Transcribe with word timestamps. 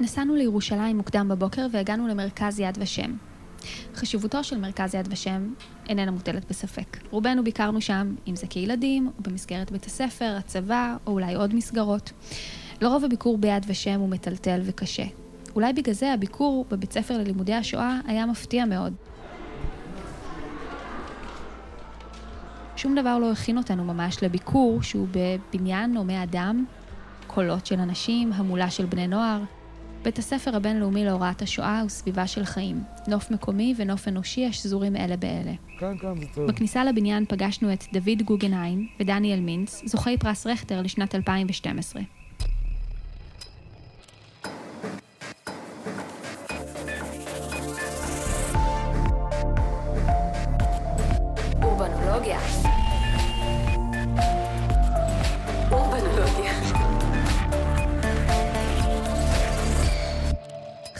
נסענו 0.00 0.34
לירושלים 0.34 0.96
מוקדם 0.96 1.28
בבוקר 1.28 1.66
והגענו 1.72 2.08
למרכז 2.08 2.60
יד 2.60 2.78
ושם. 2.80 3.16
חשיבותו 3.94 4.44
של 4.44 4.58
מרכז 4.58 4.94
יד 4.94 5.08
ושם 5.10 5.52
איננה 5.88 6.10
מוטלת 6.10 6.44
בספק. 6.50 6.96
רובנו 7.10 7.44
ביקרנו 7.44 7.80
שם, 7.80 8.14
אם 8.26 8.36
זה 8.36 8.46
כילדים, 8.46 9.06
או 9.06 9.22
במסגרת 9.22 9.70
בית 9.72 9.86
הספר, 9.86 10.34
הצבא, 10.38 10.96
או 11.06 11.12
אולי 11.12 11.34
עוד 11.34 11.54
מסגרות. 11.54 12.12
לרוב 12.80 13.04
הביקור 13.04 13.38
ביד 13.38 13.64
ושם 13.68 14.00
הוא 14.00 14.08
מטלטל 14.08 14.60
וקשה. 14.64 15.04
אולי 15.54 15.72
בגלל 15.72 15.94
זה 15.94 16.12
הביקור 16.12 16.66
בבית 16.70 16.92
ספר 16.92 17.18
ללימודי 17.18 17.54
השואה 17.54 18.00
היה 18.06 18.26
מפתיע 18.26 18.64
מאוד. 18.64 18.94
שום 22.76 22.94
דבר 22.94 23.18
לא 23.18 23.32
הכין 23.32 23.58
אותנו 23.58 23.84
ממש 23.84 24.22
לביקור 24.22 24.82
שהוא 24.82 25.08
בבניין 25.10 25.96
הומי 25.96 26.22
אדם, 26.22 26.64
קולות 27.26 27.66
של 27.66 27.80
אנשים, 27.80 28.32
המולה 28.32 28.70
של 28.70 28.86
בני 28.86 29.06
נוער. 29.06 29.40
בית 30.06 30.18
הספר 30.18 30.56
הבינלאומי 30.56 31.04
להוראת 31.04 31.42
השואה 31.42 31.80
הוא 31.80 31.88
סביבה 31.88 32.26
של 32.26 32.44
חיים. 32.44 32.82
נוף 33.08 33.30
מקומי 33.30 33.74
ונוף 33.76 34.08
אנושי 34.08 34.46
השזורים 34.46 34.96
אלה 34.96 35.16
באלה. 35.16 35.52
כן, 35.78 35.98
כן, 35.98 36.20
זה 36.20 36.26
טוב. 36.34 36.46
בכניסה 36.46 36.84
לבניין 36.84 37.24
פגשנו 37.28 37.72
את 37.72 37.84
דוד 37.92 38.22
גוגנהיים 38.24 38.88
ודניאל 39.00 39.40
מינץ, 39.40 39.82
זוכי 39.84 40.18
פרס 40.18 40.46
רכטר 40.46 40.82
לשנת 40.82 41.14
2012. 41.14 42.02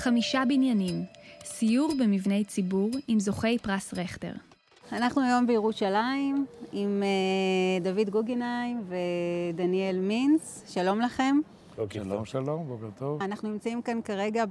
חמישה 0.07 0.43
בניינים, 0.49 1.05
סיור 1.45 1.93
במבני 1.99 2.45
ציבור 2.45 2.91
עם 3.09 3.21
זוכי 3.21 3.59
פרס 3.59 3.95
רכטר. 3.95 4.33
אנחנו 4.93 5.23
היום 5.23 5.47
בירושלים 5.47 6.47
עם 6.73 7.03
אה, 7.03 7.93
דוד 7.93 8.11
גוגנהיים 8.11 8.85
ודניאל 8.89 9.99
מינץ. 9.99 10.65
שלום 10.69 11.01
לכם. 11.01 11.37
שלום, 11.91 12.25
שלום, 12.25 12.67
בוקר 12.69 12.87
טוב. 12.99 13.23
אנחנו 13.23 13.49
נמצאים 13.49 13.83
כאן 13.83 14.01
כרגע 14.05 14.45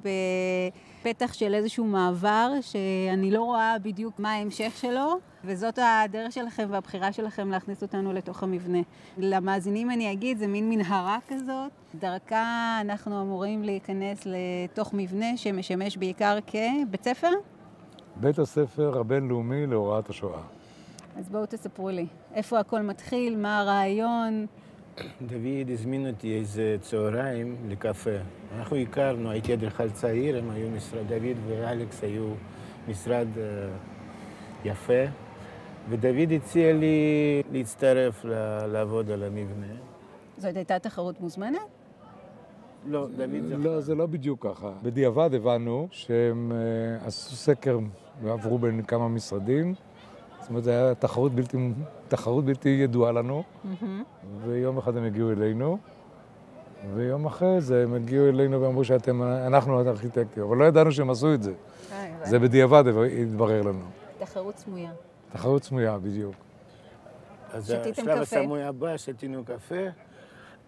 בפתח 1.02 1.34
של 1.34 1.54
איזשהו 1.54 1.86
מעבר, 1.86 2.52
שאני 2.62 3.32
לא 3.32 3.44
רואה 3.44 3.76
בדיוק 3.82 4.20
מה 4.20 4.32
ההמשך 4.32 4.74
שלו, 4.76 5.14
וזאת 5.44 5.80
הדרך 5.82 6.32
שלכם 6.32 6.68
והבחירה 6.72 7.14
שלכם 7.14 7.50
להכניס 7.50 7.82
אותנו 7.84 8.14
לתוך 8.14 8.44
המבנה. 8.44 8.78
למאזינים 9.18 9.92
אני 9.92 10.12
אגיד, 10.12 10.38
זה 10.38 10.48
מין 10.48 10.70
מנהרה 10.70 11.18
כזאת, 11.28 11.72
דרכה 11.96 12.78
אנחנו 12.82 13.22
אמורים 13.22 13.64
להיכנס 13.64 14.26
לתוך 14.26 14.94
מבנה 14.94 15.38
שמשמש 15.38 15.98
בעיקר 15.98 16.38
כבית 16.48 17.04
ספר. 17.04 17.32
בית 18.16 18.40
הספר 18.40 19.00
הבינלאומי 19.00 19.68
להוראת 19.68 20.10
השואה. 20.10 20.42
אז 21.18 21.30
בואו 21.30 21.46
תספרו 21.46 21.90
לי, 21.90 22.06
איפה 22.34 22.60
הכל 22.60 22.82
מתחיל, 22.82 23.38
מה 23.38 23.60
הרעיון, 23.60 24.46
דוד 25.22 25.70
הזמין 25.74 26.08
אותי 26.08 26.38
איזה 26.38 26.78
צהריים 26.82 27.56
לקפה. 27.70 28.10
אנחנו 28.58 28.76
הכרנו, 28.76 29.32
הייתי 29.32 29.54
אדריכל 29.54 29.90
צעיר, 29.90 30.38
הם 30.38 30.50
היו 30.50 30.70
משרד, 30.70 31.08
דוד 31.08 31.38
ואלכס 31.48 32.04
היו 32.04 32.28
משרד 32.88 33.28
uh, 33.36 33.40
יפה, 34.68 35.04
ודוד 35.90 36.32
הציע 36.36 36.74
לי 36.74 37.44
להצטרף 37.52 38.26
ל- 38.26 38.66
לעבוד 38.66 39.12
על 39.12 39.24
המבנה. 39.24 39.74
זאת 40.38 40.56
הייתה 40.56 40.80
תחרות 40.80 41.22
מוזמנת? 41.22 41.60
לא, 42.88 43.08
דוד 43.18 43.44
זכה. 43.50 43.58
לא, 43.58 43.82
זה 43.82 43.96
לא 43.96 44.06
בדיוק 44.06 44.48
ככה. 44.48 44.72
בדיעבד 44.84 45.30
הבנו 45.34 45.88
שהם 45.92 46.52
אה, 46.52 47.08
עשו 47.08 47.36
סקר 47.36 47.80
ועברו 48.24 48.58
בין 48.60 48.82
כמה 48.82 49.08
משרדים. 49.08 49.74
זאת 50.46 50.50
אומרת, 50.50 50.64
זו 50.64 50.72
הייתה 50.72 50.96
תחרות 51.08 51.32
בלתי, 51.32 51.58
תחרות 52.08 52.46
בלתי 52.46 52.70
ידועה 52.70 53.12
לנו, 53.12 53.44
ויום 54.46 54.78
אחד 54.78 54.98
הם 54.98 55.04
הגיעו 55.04 55.32
אלינו, 55.32 55.78
ויום 56.96 57.26
אחרי 57.26 57.62
זה 57.62 57.84
הם 57.84 57.94
הגיעו 57.94 58.28
אלינו 58.30 58.62
ואמרו 58.62 58.84
שאתם, 58.84 59.24
אנחנו 59.24 59.80
הארכיטקטים, 59.80 60.44
אבל 60.44 60.58
לא 60.58 60.66
ידענו 60.66 60.92
שהם 60.92 61.10
עשו 61.10 61.34
את 61.34 61.44
זה. 61.44 61.54
זה 62.24 62.40
בדיעבד 62.40 62.84
התברר 63.22 63.62
לנו. 63.62 63.86
תחרות 64.20 64.58
סמויה. 64.58 64.92
תחרות 65.34 65.64
סמויה, 65.64 65.98
בדיוק. 65.98 66.36
אז 67.54 67.74
השלב. 67.92 68.22
הסמוי 68.22 68.64
הבא, 68.64 68.98
שתינו 68.98 69.44
קפה, 69.46 69.76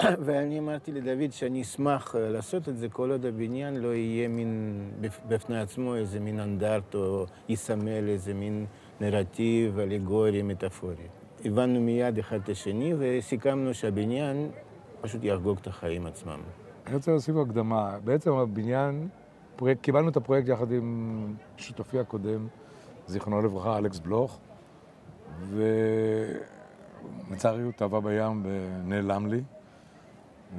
ואני 0.26 0.60
אמרתי 0.60 0.92
לדוד 0.92 1.32
שאני 1.32 1.62
אשמח 1.62 2.16
אה, 2.16 2.30
לעשות 2.30 2.70
את 2.70 2.78
זה 2.78 2.90
כל 2.90 3.12
עוד 3.12 3.26
הבניין 3.26 3.76
לא 3.78 3.94
יהיה 3.94 4.28
מין, 4.28 4.80
בפ- 5.02 5.28
בפני 5.28 5.60
עצמו 5.60 5.96
איזה 5.96 6.20
מין 6.20 6.40
אנדרט 6.40 6.96
או 6.96 7.26
יסמל 7.50 8.10
איזה 8.10 8.34
מין 8.34 8.66
נרטיב, 9.02 9.80
אלגורי, 9.80 10.42
מטאפורי. 10.42 11.08
הבנו 11.46 11.82
מיד 11.82 12.18
אחד 12.18 12.40
את 12.44 12.50
השני 12.50 12.94
וסיכמנו 13.00 13.74
שהבניין 13.74 14.50
פשוט 15.02 15.24
יחגוג 15.24 15.58
את 15.62 15.68
החיים 15.68 16.06
עצמם. 16.06 16.40
אני 16.88 16.96
רוצה 16.96 17.12
להוסיף 17.12 17.36
הקדמה. 17.36 17.98
בעצם 18.04 18.34
הבניין, 18.34 19.08
פרויקט, 19.56 19.82
קיבלנו 19.82 20.10
את 20.10 20.18
הפרויקט 20.18 20.48
יחד 20.48 20.72
עם 20.72 21.34
שותפי 21.58 22.00
הקודם, 22.00 22.48
זיכרונו 23.08 23.42
לברכה, 23.42 23.78
אלכס 23.78 24.00
בלוך, 24.00 24.40
ולצערי 27.30 27.62
הוא 27.62 27.72
טבע 27.72 28.00
בים 28.00 28.46
ונעלם 28.46 29.28
לי. 29.28 29.42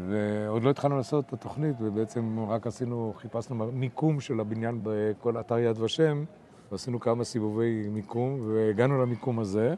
ועוד 0.08 0.62
לא 0.62 0.70
התחלנו 0.70 0.96
לעשות 0.96 1.26
את 1.26 1.32
התוכנית, 1.32 1.76
ובעצם 1.80 2.40
רק 2.48 2.66
עשינו, 2.66 3.14
חיפשנו 3.16 3.72
מיקום 3.72 4.20
של 4.20 4.40
הבניין 4.40 4.80
בכל 4.82 5.40
אתר 5.40 5.58
יד 5.58 5.80
ושם, 5.80 6.24
ועשינו 6.72 7.00
כמה 7.00 7.24
סיבובי 7.24 7.88
מיקום, 7.88 8.40
והגענו 8.46 9.02
למיקום 9.02 9.38
הזה, 9.38 9.74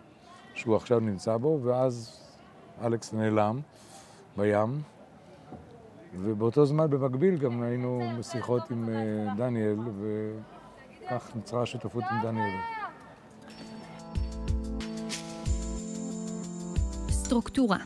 שהוא 0.54 0.76
עכשיו 0.76 1.00
נמצא 1.00 1.36
בו, 1.36 1.60
ואז 1.62 2.20
אלכס 2.84 3.12
נעלם 3.12 3.60
בים. 4.36 4.82
ובאותו 6.18 6.66
זמן, 6.66 6.90
במקביל, 6.90 7.36
גם 7.36 7.62
היינו 7.62 8.02
בשיחות 8.18 8.70
עם 8.70 8.88
אה, 8.88 9.34
דניאל, 9.36 9.76
וכך 11.04 11.30
נוצרה 11.34 11.62
השותפות 11.62 12.04
עם 12.10 12.22
דניאל. 12.22 12.56
סטרוקטורה. 17.10 17.78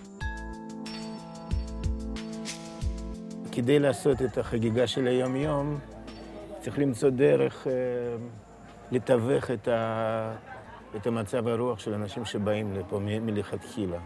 כדי 3.52 3.78
לעשות 3.78 4.22
את 4.22 4.38
החגיגה 4.38 4.86
של 4.86 5.06
היום-יום, 5.06 5.78
צריך 6.60 6.78
למצוא 6.78 7.10
דרך 7.10 7.66
אה, 7.66 7.72
לתווך 8.92 9.50
את, 9.50 9.68
ה, 9.68 10.32
את 10.96 11.06
המצב 11.06 11.48
הרוח 11.48 11.78
של 11.78 11.94
אנשים 11.94 12.24
שבאים 12.24 12.74
לפה 12.74 12.98
מ- 12.98 13.26
מלכתחילה. 13.26 13.98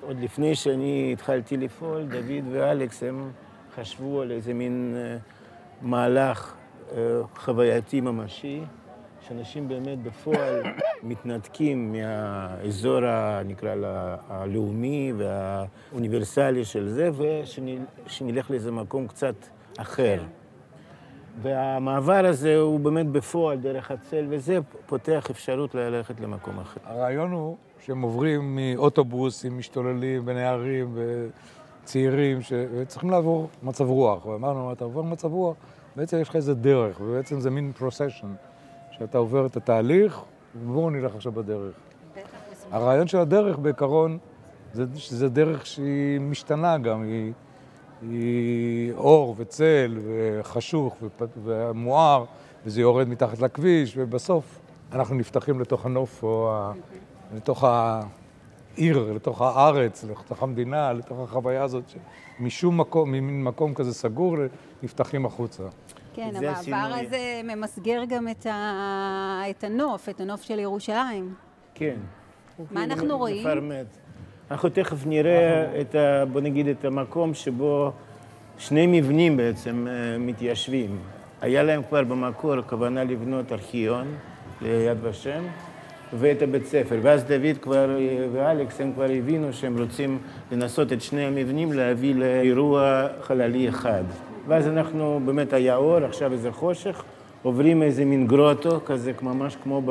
עוד 0.00 0.20
לפני 0.20 0.54
שאני 0.54 1.10
התחלתי 1.12 1.56
לפעול, 1.56 2.02
דוד 2.02 2.44
ואלכס, 2.52 3.02
הם 3.02 3.30
חשבו 3.76 4.22
על 4.22 4.30
איזה 4.30 4.54
מין 4.54 4.94
אה, 4.96 5.16
מהלך 5.82 6.54
אה, 6.92 7.20
חווייתי 7.36 8.00
ממשי, 8.00 8.60
שאנשים 9.28 9.68
באמת 9.68 10.02
בפועל 10.02 10.62
מתנתקים 11.02 11.92
מהאזור, 11.92 13.00
נקרא 13.44 13.74
לה, 13.74 14.16
הלאומי 14.28 15.12
והאוניברסלי 15.16 16.64
של 16.64 16.88
זה, 16.88 17.10
ושנלך 18.06 18.50
לאיזה 18.50 18.70
מקום 18.72 19.08
קצת 19.08 19.34
אחר. 19.78 20.22
והמעבר 21.42 22.26
הזה 22.26 22.56
הוא 22.56 22.80
באמת 22.80 23.06
בפועל, 23.06 23.58
דרך 23.58 23.90
הצל, 23.90 24.26
וזה 24.28 24.58
פותח 24.86 25.30
אפשרות 25.30 25.74
ללכת 25.74 26.20
למקום 26.20 26.58
אחר. 26.58 26.80
הרעיון 26.84 27.32
הוא 27.32 27.56
שהם 27.80 28.02
עוברים 28.02 28.56
מאוטובוסים 28.56 29.58
משתוללים 29.58 30.26
בנערים 30.26 30.94
וצעירים 30.94 32.42
שצריכים 32.42 33.10
לעבור 33.10 33.48
מצב 33.62 33.88
רוח. 33.88 34.26
ואמרנו, 34.26 34.72
אתה 34.72 34.84
עובר 34.84 35.02
מצב 35.02 35.32
רוח, 35.32 35.56
בעצם 35.96 36.20
יש 36.20 36.28
לך 36.28 36.36
איזה 36.36 36.54
דרך, 36.54 37.00
ובעצם 37.00 37.40
זה 37.40 37.50
מין 37.50 37.72
פרוסשן, 37.72 38.34
שאתה 38.90 39.18
עובר 39.18 39.46
את 39.46 39.56
התהליך, 39.56 40.20
ובואו 40.62 40.90
נלך 40.90 41.14
עכשיו 41.14 41.32
בדרך. 41.32 41.74
הרעיון 42.70 43.06
של 43.06 43.18
הדרך 43.18 43.58
בעיקרון, 43.58 44.18
זה 44.72 44.84
שזה 44.94 45.28
דרך 45.28 45.66
שהיא 45.66 46.20
משתנה 46.20 46.78
גם, 46.78 47.02
היא, 47.02 47.32
היא 48.10 48.92
אור 48.92 49.34
וצל 49.38 49.98
וחשוך 50.04 50.96
ומואר, 51.44 52.24
וזה 52.64 52.80
יורד 52.80 53.08
מתחת 53.08 53.38
לכביש, 53.40 53.94
ובסוף 53.96 54.60
אנחנו 54.92 55.14
נפתחים 55.14 55.60
לתוך 55.60 55.86
הנוף 55.86 56.22
או 56.22 56.52
ה... 56.52 56.72
לתוך 57.36 57.64
העיר, 57.64 59.12
לתוך 59.12 59.42
הארץ, 59.42 60.04
לתוך 60.04 60.42
המדינה, 60.42 60.92
לתוך 60.92 61.18
החוויה 61.20 61.62
הזאת, 61.62 61.84
שמשום 61.88 62.80
מקום, 62.80 63.12
ממין 63.12 63.44
מקום 63.44 63.74
כזה 63.74 63.94
סגור, 63.94 64.36
נפתחים 64.82 65.26
החוצה. 65.26 65.62
כן, 66.14 66.30
המעבר 66.34 66.48
השינוי. 66.48 67.06
הזה 67.06 67.40
ממסגר 67.44 68.02
גם 68.08 68.28
את, 68.28 68.46
ה... 68.46 69.42
את 69.50 69.64
הנוף, 69.64 70.08
את 70.08 70.20
הנוף 70.20 70.42
של 70.42 70.58
ירושלים. 70.58 71.34
כן. 71.74 71.96
מה 72.70 72.84
אנחנו 72.84 73.18
רואים? 73.18 73.46
מפרמט. 73.46 73.96
אנחנו 74.50 74.68
תכף 74.68 75.06
נראה 75.06 75.80
את 75.80 75.94
ה... 75.94 76.24
בוא 76.32 76.40
נגיד 76.40 76.68
את 76.68 76.84
המקום 76.84 77.34
שבו 77.34 77.92
שני 78.58 79.00
מבנים 79.00 79.36
בעצם 79.36 79.86
אה, 79.88 80.18
מתיישבים. 80.18 80.98
היה 81.40 81.62
להם 81.62 81.82
כבר 81.88 82.04
במקור 82.04 82.62
כוונה 82.62 83.04
לבנות 83.04 83.52
ארכיון 83.52 84.06
ליד 84.62 84.98
ושם 85.02 85.42
ואת 86.12 86.42
הבית 86.42 86.66
ספר. 86.66 86.98
ואז 87.02 87.24
דוד 87.24 87.58
כבר 87.62 87.98
ואלכס 88.32 88.80
הם 88.80 88.92
כבר 88.92 89.10
הבינו 89.18 89.52
שהם 89.52 89.78
רוצים 89.78 90.18
לנסות 90.52 90.92
את 90.92 91.02
שני 91.02 91.24
המבנים 91.24 91.72
להביא 91.72 92.14
לאירוע 92.14 93.06
חללי 93.22 93.68
אחד. 93.68 94.04
ואז 94.48 94.68
אנחנו, 94.68 95.20
באמת 95.24 95.52
היה 95.52 95.76
אור, 95.76 95.96
עכשיו 95.96 96.32
איזה 96.32 96.52
חושך, 96.52 97.02
עוברים 97.42 97.82
איזה 97.82 98.04
מין 98.04 98.26
גרוטו 98.26 98.80
כזה, 98.84 99.12
ממש 99.22 99.56
כמו 99.62 99.82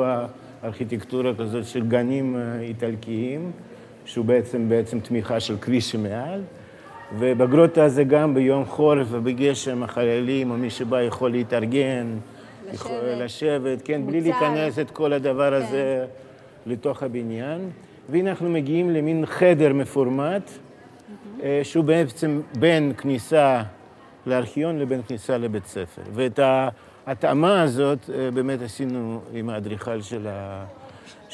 בארכיטקטורה 0.62 1.34
כזאת 1.34 1.64
של 1.64 1.86
גנים 1.86 2.36
אה, 2.36 2.60
איטלקיים, 2.60 3.50
שהוא 4.04 4.24
בעצם, 4.24 4.68
בעצם 4.68 5.00
תמיכה 5.00 5.40
של 5.40 5.56
כביש 5.60 5.90
שמעל. 5.90 6.40
ובגרוטו 7.18 7.80
הזה 7.80 8.04
גם 8.04 8.34
ביום 8.34 8.64
חורף 8.64 9.06
ובגשם 9.10 9.82
החיילים 9.82 10.50
או 10.50 10.56
מי 10.56 10.70
שבא 10.70 11.02
יכול 11.02 11.30
להתארגן, 11.30 12.06
לשבת, 12.64 12.74
יכול 12.74 12.96
לשבת 13.18 13.82
כן, 13.82 14.06
בלי 14.06 14.20
מוצר. 14.20 14.30
להיכנס 14.30 14.78
את 14.78 14.90
כל 14.90 15.12
הדבר 15.12 15.50
כן. 15.50 15.56
הזה 15.56 16.06
לתוך 16.66 17.02
הבניין. 17.02 17.70
והנה 18.08 18.30
אנחנו 18.30 18.50
מגיעים 18.50 18.90
למין 18.90 19.26
חדר 19.26 19.72
מפורמט, 19.72 20.50
אה, 21.42 21.60
שהוא 21.62 21.84
בעצם 21.84 22.40
בין 22.58 22.92
כניסה 22.96 23.62
לארכיון 24.26 24.78
לבין 24.78 25.02
כניסה 25.08 25.38
לבית 25.38 25.66
ספר. 25.66 26.02
ואת 26.12 26.40
ההתאמה 27.06 27.62
הזאת 27.62 28.10
אה, 28.14 28.30
באמת 28.30 28.62
עשינו 28.62 29.20
עם 29.32 29.50
האדריכל 29.50 30.02
של 30.02 30.26
ה... 30.26 30.64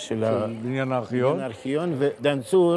של 0.00 0.25
בניין 0.62 0.93
הארכיון. 0.93 1.32
בניין 1.32 1.44
הארכיון, 1.44 1.94
ודן 1.99 2.43
צור, 2.43 2.76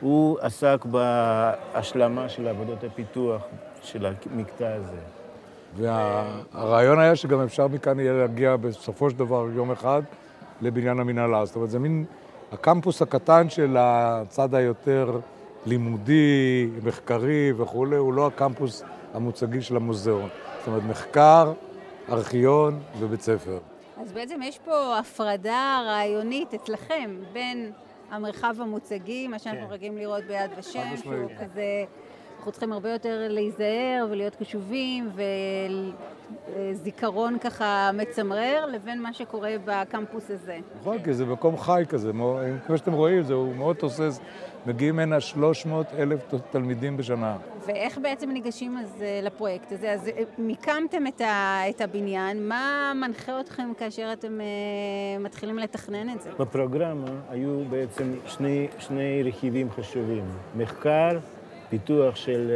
הוא 0.00 0.38
עסק 0.40 0.84
בהשלמה 0.84 2.28
של 2.28 2.48
עבודות 2.48 2.84
הפיתוח 2.84 3.42
של 3.82 4.06
המקטע 4.06 4.74
הזה. 4.74 5.00
והרעיון 5.76 6.98
היה 6.98 7.16
שגם 7.16 7.40
אפשר 7.40 7.68
מכאן 7.68 8.00
יהיה 8.00 8.12
להגיע 8.12 8.56
בסופו 8.56 9.10
של 9.10 9.18
דבר 9.18 9.46
יום 9.54 9.70
אחד 9.70 10.02
לבניין 10.60 11.00
המנהלה. 11.00 11.44
זאת 11.44 11.56
אומרת, 11.56 11.70
זה 11.70 11.78
מין 11.78 12.04
הקמפוס 12.52 13.02
הקטן 13.02 13.48
של 13.48 13.76
הצד 13.78 14.54
היותר 14.54 15.18
לימודי, 15.66 16.68
מחקרי 16.84 17.52
וכולי, 17.56 17.96
הוא 17.96 18.12
לא 18.12 18.26
הקמפוס 18.26 18.82
המוצגי 19.14 19.62
של 19.62 19.76
המוזיאון. 19.76 20.28
זאת 20.58 20.66
אומרת, 20.66 20.82
מחקר, 20.82 21.52
ארכיון 22.12 22.80
ובית 22.98 23.22
ספר. 23.22 23.58
אז 24.02 24.12
בעצם 24.12 24.40
יש 24.42 24.58
פה 24.58 24.98
הפרדה 24.98 25.82
רעיונית 25.86 26.54
אצלכם 26.54 27.16
בין 27.32 27.72
המרחב 28.10 28.54
המוצגי, 28.58 29.28
מה 29.28 29.38
שאנחנו 29.38 29.66
כן. 29.66 29.72
רגילים 29.72 29.98
לראות 29.98 30.24
ביד 30.24 30.50
ושם. 30.58 30.96
שהוא 30.96 31.12
כזה, 31.40 31.84
אנחנו 32.36 32.50
צריכים 32.52 32.72
הרבה 32.72 32.90
יותר 32.92 33.26
להיזהר 33.28 34.06
ולהיות 34.10 34.36
קשובים 34.36 35.10
וזיכרון 36.56 37.38
ככה 37.38 37.90
מצמרר, 37.94 38.66
לבין 38.66 39.02
מה 39.02 39.12
שקורה 39.12 39.54
בקמפוס 39.64 40.30
הזה. 40.30 40.58
נכון, 40.80 41.02
כי 41.02 41.12
זה 41.14 41.26
מקום 41.26 41.56
חי 41.56 41.84
כזה, 41.88 42.12
מו- 42.12 42.38
כמו 42.66 42.78
שאתם 42.78 42.92
רואים, 42.92 43.22
זה 43.22 43.34
הוא 43.34 43.54
מאוד 43.54 43.76
תוסס. 43.76 44.20
מגיעים 44.66 44.98
הנה 44.98 45.20
300 45.20 45.86
אלף 45.98 46.20
תלמידים 46.50 46.96
בשנה. 46.96 47.36
ואיך 47.66 47.98
בעצם 47.98 48.30
ניגשים 48.30 48.78
אז 48.78 49.02
אה, 49.02 49.20
לפרויקט 49.22 49.72
הזה? 49.72 49.92
אז 49.92 50.08
אה, 50.08 50.22
מיקמתם 50.38 51.06
את, 51.06 51.20
ה, 51.20 51.60
את 51.70 51.80
הבניין, 51.80 52.48
מה 52.48 52.92
מנחה 52.94 53.40
אתכם 53.40 53.72
כאשר 53.78 54.10
אתם 54.12 54.40
אה, 54.40 55.18
מתחילים 55.20 55.58
לתכנן 55.58 56.10
את 56.10 56.22
זה? 56.22 56.30
בפרוגרמה 56.38 57.10
היו 57.30 57.64
בעצם 57.70 58.12
שני, 58.26 58.68
שני 58.78 59.22
רכיבים 59.22 59.70
חשובים. 59.70 60.24
מחקר, 60.56 61.18
פיתוח 61.68 62.16
של 62.16 62.50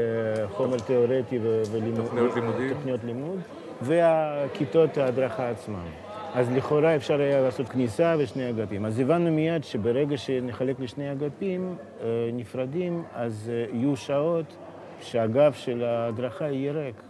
חומר 0.48 0.78
תיאורטי 0.78 1.38
ולימוד, 1.72 2.06
תוכניות. 2.06 2.72
תוכניות 2.76 3.00
לימוד, 3.04 3.40
והכיתות 3.82 4.98
ההדרכה 4.98 5.50
עצמם. 5.50 6.03
אז 6.34 6.50
לכאורה 6.50 6.96
אפשר 6.96 7.20
היה 7.20 7.42
לעשות 7.42 7.68
כניסה 7.68 8.14
ושני 8.18 8.50
אגפים. 8.50 8.84
אז 8.84 9.00
הבנו 9.00 9.30
מיד 9.30 9.64
שברגע 9.64 10.16
שנחלק 10.16 10.80
לשני 10.80 11.12
אגפים 11.12 11.76
אה, 12.00 12.06
נפרדים, 12.32 13.02
אז 13.14 13.50
אה, 13.52 13.76
יהיו 13.76 13.96
שעות 13.96 14.56
שהאגף 15.00 15.56
של 15.56 15.84
ההדרכה 15.84 16.50
יהיה 16.50 16.72
ריק. 16.72 17.02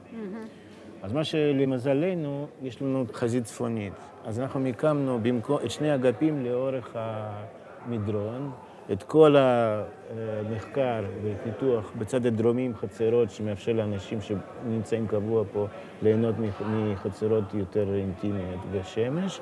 אז 1.03 1.12
מה 1.12 1.25
שלמזלנו, 1.25 2.47
יש 2.62 2.82
לנו 2.82 3.05
חזית 3.12 3.44
צפונית. 3.44 3.93
אז 4.25 4.41
אנחנו 4.41 4.61
מיקמנו 4.61 5.19
במקום, 5.23 5.59
את 5.65 5.70
שני 5.70 5.91
האגפים 5.91 6.44
לאורך 6.44 6.97
המדרון, 6.97 8.50
את 8.92 9.02
כל 9.02 9.36
המחקר 9.38 11.04
ופיתוח 11.25 11.92
בצד 11.98 12.26
הדרומי 12.26 12.64
עם 12.64 12.75
חצרות, 12.75 13.31
שמאפשר 13.31 13.72
לאנשים 13.72 14.19
שנמצאים 14.20 15.06
קבוע 15.06 15.44
פה 15.52 15.66
ליהנות 16.02 16.34
מח- 16.38 16.62
מחצרות 16.66 17.44
יותר 17.54 17.94
אינטימיות 17.94 18.60
בשמש, 18.72 19.40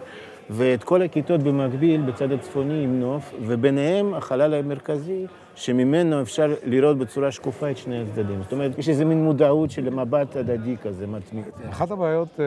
ואת 0.51 0.85
כל 0.85 1.03
הכיתות 1.03 1.43
במקביל 1.43 2.01
בצד 2.01 2.33
הצפוני 2.33 2.85
עם 2.85 3.01
נוף, 3.01 3.35
וביניהם 3.43 4.15
החלל 4.15 4.55
המרכזי, 4.55 5.27
שממנו 5.55 6.21
אפשר 6.23 6.55
לראות 6.65 6.99
בצורה 6.99 7.31
שקופה 7.31 7.71
את 7.71 7.77
שני 7.77 8.03
הצדדים. 8.03 8.43
זאת 8.43 8.53
אומרת, 8.53 8.79
יש 8.79 8.89
איזו 8.89 9.07
מין 9.07 9.25
מודעות 9.25 9.71
של 9.71 9.91
מבט 9.91 10.37
הדדי 10.37 10.77
כזה 10.83 11.07
מתמיד. 11.07 11.45
אחת 11.71 11.91
הבעיות, 11.91 12.29
אה, 12.41 12.45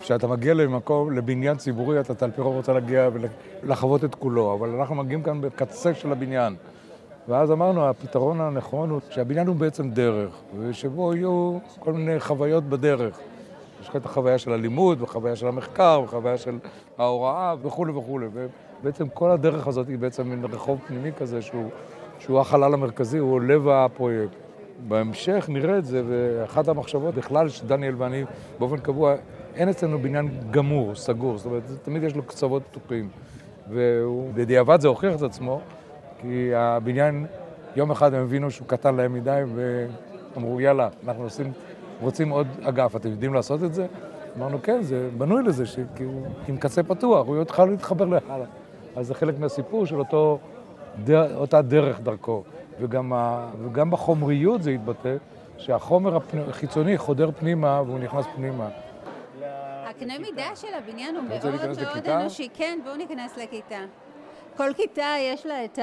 כשאתה 0.00 0.26
מגיע 0.26 0.54
למקום, 0.54 1.12
לבניין 1.12 1.56
ציבורי, 1.56 2.00
אתה 2.00 2.24
על 2.24 2.30
פי 2.30 2.40
רוב 2.40 2.56
רוצה 2.56 2.72
להגיע 2.72 3.08
ולחוות 3.62 4.04
את 4.04 4.14
כולו, 4.14 4.54
אבל 4.54 4.68
אנחנו 4.68 4.94
מגיעים 4.94 5.22
כאן 5.22 5.40
בקצה 5.40 5.94
של 5.94 6.12
הבניין. 6.12 6.54
ואז 7.28 7.52
אמרנו, 7.52 7.88
הפתרון 7.88 8.40
הנכון 8.40 8.90
הוא 8.90 9.00
שהבניין 9.10 9.46
הוא 9.46 9.56
בעצם 9.56 9.90
דרך, 9.90 10.42
ושבו 10.58 11.14
יהיו 11.14 11.58
כל 11.78 11.92
מיני 11.92 12.20
חוויות 12.20 12.64
בדרך. 12.64 13.18
יש 13.82 13.88
לך 13.88 13.96
את 13.96 14.06
החוויה 14.06 14.38
של 14.38 14.52
הלימוד, 14.52 15.02
וחוויה 15.02 15.36
של 15.36 15.46
המחקר, 15.48 16.00
וחוויה 16.04 16.38
של 16.38 16.58
ההוראה, 16.98 17.54
וכולי 17.62 17.92
וכולי. 17.92 18.26
ובעצם 18.82 19.08
כל 19.08 19.30
הדרך 19.30 19.66
הזאת 19.66 19.88
היא 19.88 19.98
בעצם 19.98 20.28
מין 20.28 20.44
רחוב 20.44 20.78
פנימי 20.86 21.12
כזה, 21.12 21.42
שהוא, 21.42 21.70
שהוא 22.18 22.40
החלל 22.40 22.74
המרכזי, 22.74 23.18
הוא 23.18 23.40
לב 23.40 23.68
הפרויקט. 23.68 24.36
בהמשך 24.88 25.46
נראה 25.48 25.78
את 25.78 25.84
זה, 25.84 26.02
ואחת 26.08 26.68
המחשבות 26.68 27.14
בכלל 27.14 27.48
שדניאל 27.48 27.94
ואני 27.98 28.24
באופן 28.58 28.76
קבוע, 28.76 29.14
אין 29.54 29.68
אצלנו 29.68 29.98
בניין 29.98 30.28
גמור, 30.50 30.94
סגור, 30.94 31.38
זאת 31.38 31.46
אומרת, 31.46 31.62
תמיד 31.82 32.02
יש 32.02 32.16
לו 32.16 32.22
קצוות 32.22 32.62
פתוחים. 32.70 33.08
ובדיעבד 33.70 34.80
זה 34.80 34.88
הוכיח 34.88 35.16
את 35.16 35.22
עצמו, 35.22 35.60
כי 36.20 36.54
הבניין, 36.54 37.26
יום 37.76 37.90
אחד 37.90 38.14
הם 38.14 38.22
הבינו 38.22 38.50
שהוא 38.50 38.68
קטן 38.68 38.94
להם 38.94 39.14
מדי, 39.14 39.42
ואמרו, 39.54 40.60
יאללה, 40.60 40.88
אנחנו 41.06 41.22
עושים, 41.24 41.52
רוצים 42.00 42.28
עוד 42.28 42.46
אגף, 42.62 42.96
אתם 42.96 43.08
יודעים 43.10 43.34
לעשות 43.34 43.64
את 43.64 43.74
זה? 43.74 43.86
אמרנו, 44.38 44.58
כן, 44.62 44.82
זה 44.82 45.08
בנוי 45.18 45.42
לזה, 45.42 45.66
ש- 45.66 45.78
כי 45.96 46.04
הוא 46.04 46.26
עם 46.48 46.56
קצה 46.56 46.82
פתוח, 46.82 47.26
הוא 47.26 47.36
יוכל 47.36 47.64
להתחבר 47.64 48.04
להלאה. 48.04 48.46
אז 48.96 49.06
זה 49.06 49.14
חלק 49.14 49.38
מהסיפור 49.38 49.86
של 49.86 49.98
אותו, 49.98 50.38
דר, 51.04 51.36
אותה 51.36 51.62
דרך 51.62 52.00
דרכו. 52.00 52.42
וגם, 52.80 53.12
ה, 53.12 53.48
וגם 53.64 53.90
בחומריות 53.90 54.62
זה 54.62 54.70
התבטא, 54.70 55.16
שהחומר 55.58 56.18
החיצוני 56.48 56.98
חודר 56.98 57.30
פנימה 57.38 57.82
והוא 57.86 57.98
נכנס 57.98 58.24
פנימה. 58.36 58.68
הקנה 59.98 60.18
מידה 60.18 60.56
של 60.56 60.74
הבניין 60.74 61.16
הוא 61.16 61.24
מאוד 61.24 61.54
מאוד 61.54 61.80
לכיתה? 61.80 62.20
אנושי. 62.20 62.48
כן, 62.54 62.78
בואו 62.84 62.96
ניכנס 62.96 63.36
לכיתה. 63.36 63.80
כל 64.56 64.74
כיתה 64.76 65.14
יש 65.20 65.46
לה 65.46 65.64
את 65.64 65.78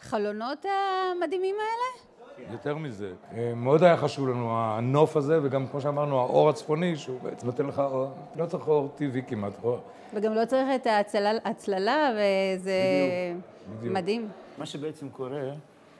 החלונות 0.00 0.64
המדהימים 0.64 1.54
האלה? 1.54 2.12
יותר 2.52 2.76
מזה, 2.76 3.12
אה, 3.32 3.54
מאוד 3.54 3.82
היה 3.82 3.96
חשוב 3.96 4.28
לנו 4.28 4.50
הנוף 4.52 5.16
הזה, 5.16 5.40
וגם 5.42 5.66
כמו 5.66 5.80
שאמרנו, 5.80 6.20
האור 6.20 6.48
הצפוני, 6.48 6.96
שהוא 6.96 7.20
בעצם 7.20 7.46
נותן 7.46 7.66
לך 7.66 7.78
אור, 7.78 8.10
לא 8.36 8.46
צריך 8.46 8.68
אור 8.68 8.88
טבעי 8.94 9.22
כמעט, 9.28 9.52
אור. 9.64 9.78
וגם 10.14 10.34
לא 10.34 10.44
צריך 10.44 10.68
את 10.74 10.86
ההצללה, 10.86 11.32
הצללה, 11.44 12.10
וזה 12.12 12.72
בדיוק, 12.72 13.78
בדיוק. 13.78 13.94
מדהים. 13.94 14.28
מה 14.58 14.66
שבעצם 14.66 15.08
קורה, 15.08 15.42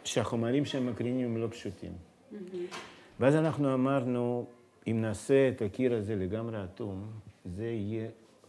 שהחומרים 0.05 0.65
שהם 0.65 0.87
מקרינים 0.87 1.27
הם 1.27 1.37
לא 1.37 1.47
פשוטים. 1.51 1.93
ואז 3.21 3.37
אנחנו 3.37 3.75
אמרנו, 3.75 4.47
אם 4.87 4.99
נעשה 5.01 5.49
את 5.49 5.63
הקיר 5.63 5.95
הזה 5.95 6.17
לגמרי 6.17 6.65
אטום, 6.65 7.11
זה 7.45 7.65
יהיה 7.65 8.09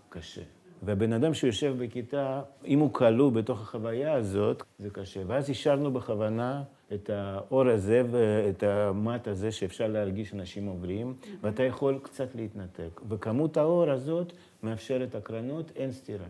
קשה. 0.10 0.42
והבן 0.86 1.13
אדם 1.13 1.34
שיושב 1.34 1.75
בכיתה, 1.80 2.42
אם 2.66 2.80
הוא 2.80 2.94
כלוא 2.94 3.32
בתוך 3.32 3.62
החוויה 3.62 4.13
הזאת, 4.13 4.63
זה 4.80 4.90
קשה. 4.90 5.22
ואז 5.28 5.50
השארנו 5.50 5.92
בכוונה 5.92 6.63
את 6.94 7.10
האור 7.10 7.68
הזה 7.68 8.02
ואת 8.12 8.63
המט 8.63 9.28
הזה 9.28 9.52
שאפשר 9.52 9.88
להרגיש 9.88 10.34
אנשים 10.34 10.66
עוברים, 10.66 11.13
ואתה 11.42 11.63
יכול 11.63 12.00
קצת 12.04 12.36
להתנתק. 12.36 13.02
וכמות 13.10 13.58
האור 13.58 13.90
הזאת 13.92 14.34
מאפשרת 14.63 15.16
הקרנות, 15.16 15.72
אין 15.75 15.92
סתירה. 15.92 16.25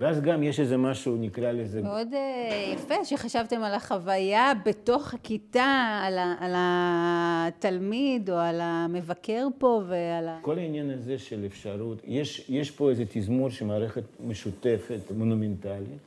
ואז 0.00 0.20
גם 0.20 0.42
יש 0.42 0.60
איזה 0.60 0.76
משהו, 0.76 1.16
נקרא 1.16 1.52
לזה 1.52 1.82
מאוד 1.82 2.08
אה, 2.14 2.72
יפה 2.74 3.04
שחשבתם 3.04 3.62
על 3.62 3.74
החוויה 3.74 4.52
בתוך 4.64 5.14
הכיתה, 5.14 6.00
על, 6.06 6.18
ה, 6.18 6.34
על 6.40 6.52
התלמיד 6.56 8.30
או 8.30 8.36
על 8.36 8.60
המבקר 8.60 9.46
פה 9.58 9.82
ועל 9.88 10.28
ה... 10.28 10.38
כל 10.42 10.58
העניין 10.58 10.90
הזה 10.90 11.18
של 11.18 11.46
אפשרות, 11.46 11.98
יש, 12.04 12.44
יש 12.48 12.70
פה 12.70 12.90
איזה 12.90 13.04
תזמור 13.08 13.50
שמערכת 13.50 14.04
משותפת, 14.26 15.00
מונומנטלית, 15.16 15.98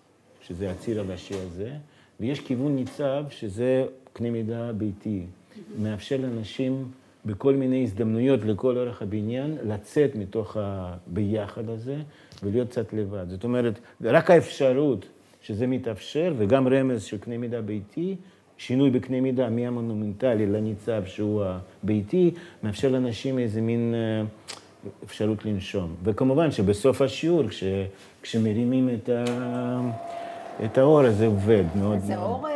שזה 0.42 0.72
הציר 0.72 1.00
הראשי 1.00 1.36
הזה, 1.36 1.72
ויש 2.20 2.39
כיוון 2.39 2.75
ניצב, 2.75 3.25
שזה 3.30 3.86
קנה 4.13 4.30
מידה 4.30 4.74
ביתי. 4.74 5.25
מאפשר 5.80 6.18
לאנשים 6.18 6.92
בכל 7.25 7.53
מיני 7.53 7.84
הזדמנויות 7.84 8.39
לכל 8.46 8.77
אורך 8.77 9.01
הבניין 9.01 9.58
לצאת 9.63 10.15
מתוך 10.15 10.58
הביחד 10.60 11.70
הזה 11.70 11.98
ולהיות 12.44 12.70
קצת 12.70 12.94
לבד. 12.94 13.29
זאת 13.29 13.44
אומרת, 13.44 13.79
רק 14.01 14.32
האפשרות 14.32 15.05
שזה 15.41 15.67
מתאפשר, 15.67 16.34
וגם 16.38 16.67
רמז 16.67 17.03
של 17.03 17.17
קנה 17.17 17.38
מידה 17.38 17.62
ביתי, 17.62 18.15
שינוי 18.58 18.89
בקנה 18.89 19.22
מידה 19.22 19.50
מהמונומנטלי 19.50 20.46
לניצב 20.46 21.03
שהוא 21.05 21.44
הביתי, 21.84 22.32
מאפשר 22.63 22.89
לאנשים 22.89 23.39
איזה 23.39 23.62
מין 23.62 23.94
אה, 23.96 24.24
אפשרות 25.03 25.46
לנשום. 25.46 25.96
וכמובן 26.03 26.51
שבסוף 26.51 27.01
השיעור, 27.01 27.48
כש, 27.48 27.63
כשמרימים 28.22 28.89
את, 28.89 29.10
ה, 29.10 29.24
את 30.65 30.77
האור, 30.77 31.12
זה 31.12 31.25
עובד 31.25 31.63
מאוד 31.75 31.98
אז 31.98 32.10
מאוד. 32.10 32.54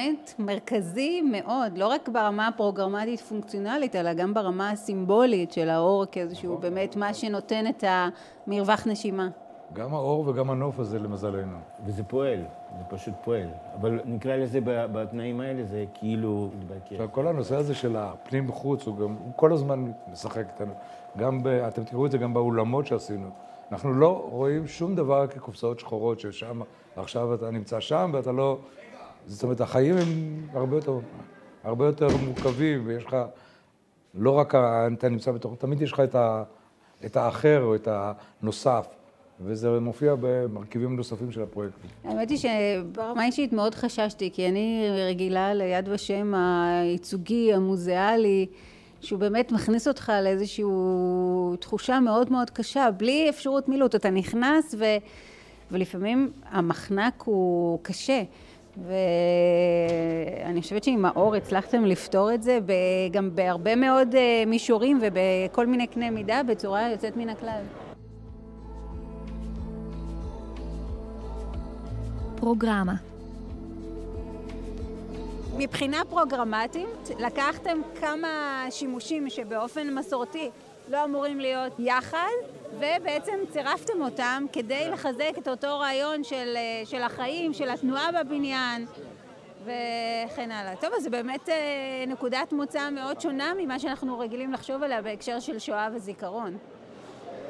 אלמנט 0.00 0.30
מרכזי 0.38 1.22
מאוד, 1.22 1.78
לא 1.78 1.86
רק 1.86 2.08
ברמה 2.08 2.48
הפרוגרמטית 2.48 3.20
פונקציונלית, 3.20 3.96
אלא 3.96 4.14
גם 4.14 4.34
ברמה 4.34 4.70
הסימבולית 4.70 5.52
של 5.52 5.68
האור 5.68 6.04
כאיזשהו 6.12 6.58
באמת 6.58 6.96
מה 6.96 7.14
שנותן 7.14 7.64
את 7.66 7.84
המרווח 7.86 8.86
נשימה. 8.86 9.28
גם 9.72 9.94
האור 9.94 10.28
וגם 10.28 10.50
הנוף 10.50 10.78
הזה, 10.78 10.98
למזלנו. 10.98 11.56
וזה 11.84 12.04
פועל, 12.04 12.44
זה 12.78 12.84
פשוט 12.88 13.14
פועל. 13.24 13.48
אבל 13.80 14.00
נקרא 14.04 14.36
לזה 14.36 14.58
בתנאים 14.64 15.40
האלה, 15.40 15.64
זה 15.64 15.84
כאילו 15.94 16.50
מתבקש. 16.58 16.92
עכשיו, 16.92 17.08
כל 17.12 17.26
הנושא 17.26 17.56
הזה 17.56 17.74
של 17.74 17.96
הפנים-חוץ, 17.96 18.86
הוא 18.86 18.96
גם, 18.96 19.16
הוא 19.24 19.32
כל 19.36 19.52
הזמן 19.52 19.90
משחק 20.12 20.44
איתנו. 20.52 20.72
גם, 21.16 21.42
ב, 21.42 21.46
אתם 21.46 21.84
תראו 21.84 22.06
את 22.06 22.10
זה 22.10 22.18
גם 22.18 22.34
באולמות 22.34 22.86
שעשינו. 22.86 23.30
אנחנו 23.72 23.92
לא 23.92 24.28
רואים 24.30 24.66
שום 24.66 24.94
דבר 24.94 25.26
כקופסאות 25.26 25.80
שחורות, 25.80 26.20
ששם, 26.20 26.60
עכשיו 26.96 27.34
אתה 27.34 27.50
נמצא 27.50 27.80
שם 27.80 28.10
ואתה 28.14 28.32
לא... 28.32 28.58
זאת 29.26 29.42
אומרת, 29.42 29.60
החיים 29.60 29.96
הם 29.96 30.40
הרבה 30.52 30.76
יותר, 30.76 30.98
הרבה 31.64 31.86
יותר 31.86 32.08
מורכבים, 32.24 32.82
ויש 32.86 33.04
לך, 33.04 33.16
לא 34.14 34.30
רק 34.30 34.54
אתה 34.54 35.08
נמצא 35.08 35.32
בתוך, 35.32 35.54
תמיד 35.58 35.82
יש 35.82 35.92
לך 35.92 36.00
את, 36.00 36.14
ה, 36.14 36.42
את 37.04 37.16
האחר 37.16 37.62
או 37.62 37.74
את 37.74 37.88
הנוסף, 37.90 38.86
וזה 39.40 39.80
מופיע 39.80 40.14
במרכיבים 40.20 40.96
נוספים 40.96 41.32
של 41.32 41.42
הפרויקט. 41.42 41.76
האמת 42.04 42.30
היא 42.30 42.38
שברמה 42.38 43.26
אישית 43.26 43.52
מאוד 43.52 43.74
חששתי, 43.74 44.30
כי 44.32 44.48
אני 44.48 44.88
רגילה 45.08 45.54
ליד 45.54 45.88
ושם 45.92 46.34
הייצוגי, 46.34 47.52
המוזיאלי, 47.52 48.46
שהוא 49.00 49.20
באמת 49.20 49.52
מכניס 49.52 49.88
אותך 49.88 50.12
לאיזושהי 50.22 50.64
תחושה 51.60 52.00
מאוד 52.00 52.32
מאוד 52.32 52.50
קשה, 52.50 52.90
בלי 52.96 53.30
אפשרות 53.30 53.68
מילוט. 53.68 53.94
אתה 53.94 54.10
נכנס 54.10 54.74
ו... 54.78 54.84
ולפעמים 55.70 56.32
המחנק 56.50 57.22
הוא 57.22 57.78
קשה. 57.82 58.22
ואני 58.86 60.62
חושבת 60.62 60.84
שעם 60.84 61.04
האור 61.04 61.34
הצלחתם 61.34 61.84
לפתור 61.84 62.34
את 62.34 62.42
זה 62.42 62.58
גם 63.10 63.30
בהרבה 63.34 63.76
מאוד 63.76 64.14
אה, 64.14 64.42
מישורים 64.46 65.00
ובכל 65.02 65.66
מיני 65.66 65.86
קנה 65.86 66.10
מידה 66.10 66.42
בצורה 66.42 66.88
יוצאת 66.88 67.16
מן 67.16 67.28
הכלל. 67.28 67.62
פרוגרמה. 72.36 72.94
מבחינה 75.56 76.02
פרוגרמטית, 76.10 77.10
לקחתם 77.18 77.78
כמה 78.00 78.64
שימושים 78.70 79.30
שבאופן 79.30 79.94
מסורתי 79.94 80.50
לא 80.90 81.04
אמורים 81.04 81.40
להיות 81.40 81.72
יחד, 81.78 82.16
ובעצם 82.74 83.32
צירפתם 83.50 84.02
אותם 84.02 84.44
כדי 84.52 84.88
לחזק 84.92 85.32
את 85.38 85.48
אותו 85.48 85.78
רעיון 85.78 86.24
של, 86.24 86.56
של 86.84 87.02
החיים, 87.02 87.52
של 87.52 87.68
התנועה 87.70 88.08
בבניין 88.12 88.86
וכן 89.64 90.50
הלאה. 90.50 90.76
טוב, 90.80 90.90
אז 90.96 91.02
זו 91.02 91.10
באמת 91.10 91.48
אה, 91.48 91.54
נקודת 92.06 92.52
מוצא 92.52 92.90
מאוד 92.90 93.20
שונה 93.20 93.52
ממה 93.58 93.78
שאנחנו 93.78 94.18
רגילים 94.18 94.52
לחשוב 94.52 94.82
עליה 94.82 95.02
בהקשר 95.02 95.40
של 95.40 95.58
שואה 95.58 95.88
וזיכרון. 95.94 96.56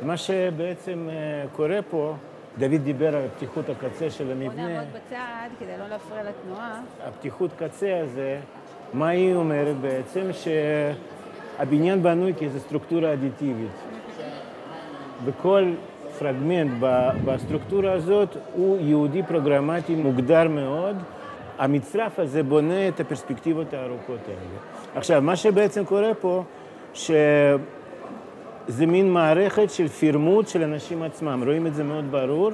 מה 0.03 0.17
שבעצם 0.17 1.09
אה, 1.11 1.49
קורה 1.57 1.79
פה, 1.91 2.15
דוד 2.59 2.81
דיבר 2.85 3.17
על 3.17 3.29
פתיחות 3.37 3.69
הקצה 3.69 4.11
של 4.11 4.25
בוא 4.25 4.33
המבנה. 4.33 4.69
נעמוד 4.69 4.89
בצד 4.93 5.49
כדי 5.59 5.79
לא 5.79 5.89
להפריע 5.89 6.23
לתנועה. 6.23 6.81
הפתיחות 7.05 7.51
קצה 7.59 8.01
הזה, 8.03 8.41
מה 8.93 9.09
היא 9.09 9.35
אומרת 9.35 9.77
בעצם? 9.77 10.33
שהבניין 11.61 12.03
בנוי 12.03 12.35
כאיזו 12.37 12.59
סטרוקטורה 12.59 13.13
אדיטיבית. 13.13 13.71
וכל 15.25 15.65
פרגמנט 16.19 16.71
בסטרוקטורה 17.25 17.93
הזאת 17.93 18.37
הוא 18.55 18.79
יהודי 18.81 19.23
פרוגרמטי 19.23 19.95
מוגדר 19.95 20.49
מאוד. 20.49 20.97
המצרף 21.59 22.19
הזה 22.19 22.43
בונה 22.43 22.89
את 22.89 23.01
הפרספקטיבות 23.01 23.75
הארוכות 23.75 24.21
האלה. 24.29 24.59
עכשיו, 24.95 25.23
מה 25.23 25.37
שבעצם 25.37 25.85
קורה 25.85 26.15
פה, 26.21 26.43
שזה 26.95 27.57
מין 28.87 29.13
מערכת 29.13 29.71
של 29.71 29.89
פירמוט 29.89 30.49
של 30.49 30.63
אנשים 30.63 31.03
עצמם. 31.03 31.43
רואים 31.47 31.67
את 31.67 31.75
זה 31.75 31.85
מאוד 31.85 32.05
ברור, 32.11 32.51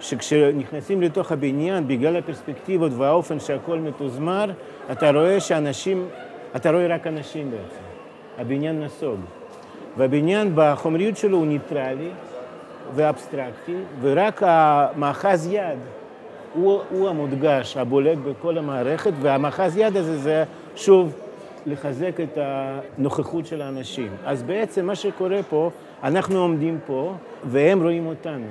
שכשנכנסים 0.00 1.02
לתוך 1.02 1.32
הבניין, 1.32 1.88
בגלל 1.88 2.16
הפרספקטיבות 2.16 2.92
והאופן 2.92 3.40
שהכל 3.40 3.78
מתוזמר, 3.78 4.50
אתה 4.92 5.10
רואה 5.10 5.40
שאנשים, 5.40 6.08
אתה 6.56 6.70
רואה 6.70 6.86
רק 6.86 7.06
אנשים 7.06 7.50
בעצם. 7.50 7.87
הבניין 8.38 8.80
נסוג. 8.84 9.20
והבניין 9.96 10.52
בחומריות 10.54 11.16
שלו 11.16 11.36
הוא 11.38 11.46
ניטרלי 11.46 12.10
ואבסטרקטי, 12.94 13.74
ורק 14.00 14.42
המאחז 14.46 15.48
יד 15.52 15.78
הוא, 16.54 16.80
הוא 16.90 17.08
המודגש, 17.08 17.76
הבולט 17.76 18.18
בכל 18.18 18.58
המערכת, 18.58 19.12
והמאחז 19.20 19.76
יד 19.76 19.96
הזה 19.96 20.18
זה 20.18 20.44
שוב 20.76 21.12
לחזק 21.66 22.20
את 22.20 22.38
הנוכחות 22.40 23.46
של 23.46 23.62
האנשים. 23.62 24.08
אז 24.24 24.42
בעצם 24.42 24.86
מה 24.86 24.94
שקורה 24.94 25.40
פה, 25.48 25.70
אנחנו 26.02 26.38
עומדים 26.38 26.78
פה 26.86 27.14
והם 27.44 27.82
רואים 27.82 28.06
אותנו. 28.06 28.46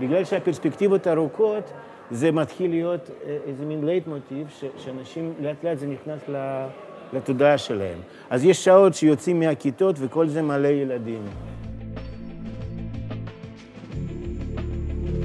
בגלל 0.00 0.24
שהפרספקטיבות 0.24 1.06
ארוכות, 1.06 1.72
זה 2.10 2.32
מתחיל 2.32 2.70
להיות 2.70 3.10
איזה 3.46 3.64
מין 3.64 3.84
לייטמוטיב, 3.84 4.46
שאנשים 4.78 5.32
לאט 5.40 5.64
לאט 5.64 5.78
זה 5.78 5.86
נכנס 5.86 6.20
ל- 6.28 6.66
לתודעה 7.12 7.58
שלהם. 7.58 7.98
אז 8.30 8.44
יש 8.44 8.64
שעות 8.64 8.94
שיוצאים 8.94 9.40
מהכיתות 9.40 9.96
וכל 9.98 10.28
זה 10.28 10.42
מלא 10.42 10.68
ילדים. 10.68 11.22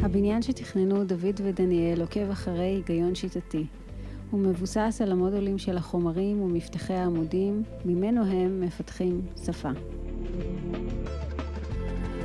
הבניין 0.01 0.41
שתכננו 0.41 1.03
דוד 1.03 1.41
ודניאל 1.43 2.01
עוקב 2.01 2.29
אחרי 2.31 2.63
היגיון 2.63 3.15
שיטתי. 3.15 3.65
הוא 4.31 4.39
מבוסס 4.39 5.01
על 5.03 5.11
המודולים 5.11 5.57
של 5.57 5.77
החומרים 5.77 6.41
ומפתחי 6.41 6.93
העמודים, 6.93 7.63
ממנו 7.85 8.25
הם 8.25 8.61
מפתחים 8.61 9.21
שפה. 9.45 9.69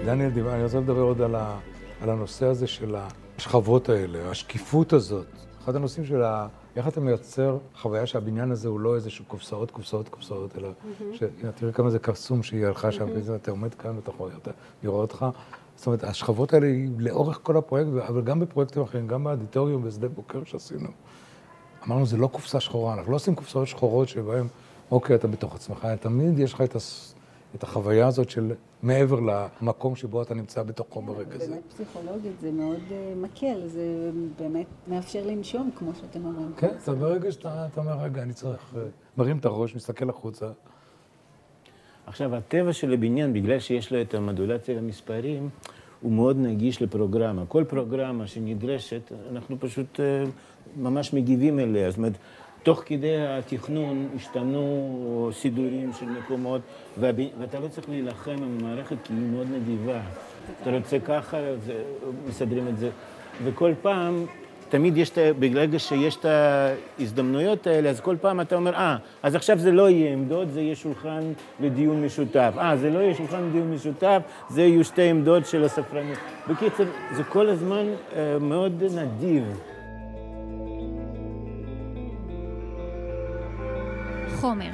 דניאל 0.05 0.31
דיבר, 0.31 0.55
אני 0.55 0.62
רוצה 0.65 0.81
לדבר 0.81 1.00
עוד 1.00 1.21
על, 1.21 1.35
ה, 1.35 1.59
על 2.03 2.11
הנושא 2.11 2.47
הזה 2.47 2.67
של 2.67 2.97
השכבות 3.38 3.88
האלה, 3.88 4.31
השקיפות 4.31 4.93
הזאת. 4.93 5.27
אחד 5.65 5.77
הנושאים 5.77 6.07
של 6.07 6.23
ה... 6.23 6.47
איך 6.78 6.88
אתה 6.88 7.00
מייצר 7.00 7.58
חוויה 7.76 8.06
שהבניין 8.06 8.50
הזה 8.50 8.68
הוא 8.68 8.80
לא 8.80 8.94
איזשהו 8.94 9.25
קופסאות, 9.25 9.70
קופסאות, 9.70 10.08
קופסאות, 10.08 10.58
אלא 10.58 10.68
ש... 11.12 11.23
תראי 11.54 11.73
כמה 11.73 11.90
זה 11.90 11.99
קסום 11.99 12.42
שהיא 12.42 12.66
הלכה 12.66 12.92
שם, 12.92 13.06
וזה, 13.14 13.35
אתה 13.35 13.50
עומד 13.50 13.75
כאן 13.75 13.97
ואתה 13.97 14.11
רואה 14.18 14.35
אותה, 14.35 14.50
היא 14.82 14.88
רואה 14.88 15.00
אותך. 15.00 15.26
זאת 15.76 15.87
אומרת, 15.87 16.04
השכבות 16.04 16.52
האלה 16.52 16.66
היא 16.66 16.88
לאורך 16.99 17.40
כל 17.42 17.56
הפרויקט, 17.56 17.90
אבל 18.08 18.23
גם 18.23 18.40
בפרויקטים 18.40 18.82
אחרים, 18.82 19.06
גם 19.06 19.25
באדיטוריום 19.25 19.85
בשדה 19.85 20.08
בוקר 20.08 20.44
שעשינו. 20.44 20.88
אמרנו, 21.87 22.06
זה 22.06 22.16
לא 22.16 22.26
קופסה 22.26 22.61
שחורה, 22.61 22.94
אנחנו 22.94 23.11
לא 23.11 23.16
עושים 23.16 23.35
קופסאות 23.35 23.68
שחורות 23.68 24.08
שבהן, 24.08 24.47
אוקיי, 24.90 25.16
אתה 25.16 25.28
בתוך 25.28 25.54
עצמך, 25.54 25.88
תמיד 26.00 26.38
יש 26.38 26.52
לך 26.52 26.61
את, 26.61 26.76
הס... 26.76 27.14
את 27.55 27.62
החוויה 27.62 28.07
הזאת 28.07 28.31
של 28.31 28.52
מעבר 28.83 29.21
למקום 29.21 29.97
שבו 29.97 30.23
אתה 30.23 30.35
נמצא 30.35 30.62
בתוכו 30.62 31.02
ברגע 31.02 31.35
הזה. 31.35 31.50
באמת 31.50 31.62
פסיכולוגית 31.69 32.40
זה 32.40 32.52
מאוד 32.52 32.81
אה, 32.90 33.12
מקל, 33.17 33.61
זה 33.67 34.11
באמת 34.38 34.67
מאפשר 34.88 35.26
לנשום, 35.26 35.71
כמו 35.78 35.90
שאתם 35.95 36.25
אומרים. 36.25 36.52
כן, 36.57 36.75
אתה 36.83 36.93
ברגע 36.93 37.33
שאתה 37.33 37.67
אתה 37.73 37.81
אומר, 37.81 37.99
רגע, 38.02 38.23
אני 38.23 38.33
צריך... 38.33 38.75
אה, 38.76 38.83
מרים 39.19 39.38
את 39.38 39.45
הראש, 39.45 39.75
מסתכל 39.76 40.11
החוצה. 40.11 40.47
עכשיו, 42.07 42.37
הטבע 42.37 42.73
של 42.73 42.93
הבניין, 42.93 43.33
בגלל 43.33 43.59
שיש 43.59 43.93
לו 43.93 44.00
את 44.00 44.14
המודולציה 44.14 44.76
למספרים, 44.76 45.49
הוא 46.00 46.12
מאוד 46.12 46.37
נגיש 46.38 46.83
לפרוגרמה. 46.83 47.47
כל 47.47 47.64
פרוגרמה 47.69 48.26
שנדרשת, 48.26 49.12
אנחנו 49.31 49.57
פשוט 49.61 50.00
אה, 50.00 50.25
ממש 50.76 51.12
מגיבים 51.12 51.59
אליה. 51.59 51.90
זאת 51.90 51.99
אומרת, 51.99 52.12
תוך 52.62 52.83
כדי 52.87 53.27
התכנון 53.27 54.09
השתנו 54.17 55.31
סידורים 55.33 55.91
של 56.00 56.07
מקומות, 56.07 56.61
והב... 57.00 57.17
ואתה 57.41 57.61
לא 57.61 57.69
צריך 57.69 57.88
להילחם 57.88 58.31
עם 58.31 58.59
המערכת 58.61 58.97
כי 59.05 59.12
היא 59.12 59.31
מאוד 59.33 59.47
נדיבה. 59.53 60.00
אתה 60.62 60.71
רוצה 60.71 60.99
ככה, 60.99 61.37
זה, 61.67 61.83
מסדרים 62.29 62.69
את 62.69 62.79
זה. 62.79 62.91
וכל 63.45 63.73
פעם, 63.83 64.27
תמיד 64.69 64.97
יש, 64.97 65.11
את 65.11 65.19
ה- 65.19 65.33
בגלל 65.38 65.79
שיש 65.79 66.17
את 66.17 66.25
ההזדמנויות 66.99 67.67
האלה, 67.67 67.91
אז 67.91 68.00
כל 68.00 68.17
פעם 68.21 68.41
אתה 68.41 68.57
אומר, 68.57 68.75
אה, 68.75 68.97
אז 69.23 69.35
עכשיו 69.35 69.59
זה 69.59 69.73
לא 69.73 69.91
יהיה 69.91 70.12
עמדות, 70.12 70.50
זה 70.50 70.61
יהיה 70.61 70.77
שולחן 70.77 71.21
לדיון 71.61 72.05
משותף. 72.05 72.53
אה, 72.59 72.77
זה 72.77 72.91
לא 72.91 72.99
יהיה 72.99 73.15
שולחן 73.15 73.43
לדיון 73.49 73.73
משותף, 73.75 74.23
זה 74.50 74.62
יהיו 74.62 74.85
שתי 74.85 75.03
עמדות 75.03 75.47
של 75.47 75.65
הספרנות. 75.65 76.19
בקיצור, 76.49 76.87
זה 77.12 77.25
כל 77.25 77.49
הזמן 77.49 77.87
אה, 78.17 78.38
מאוד 78.41 78.85
נדיב. 78.95 79.45
חומר 84.40 84.71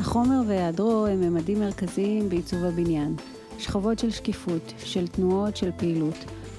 החומר 0.00 0.40
והיעדרו 0.46 1.06
הם 1.06 1.20
ממדים 1.20 1.60
מרכזיים 1.60 2.28
בעיצוב 2.28 2.64
הבניין. 2.64 3.16
שכבות 3.58 3.98
של 3.98 4.10
שקיפות, 4.10 4.72
של 4.78 5.08
תנועות, 5.08 5.56
של 5.56 5.70
פעילות. 5.76 6.14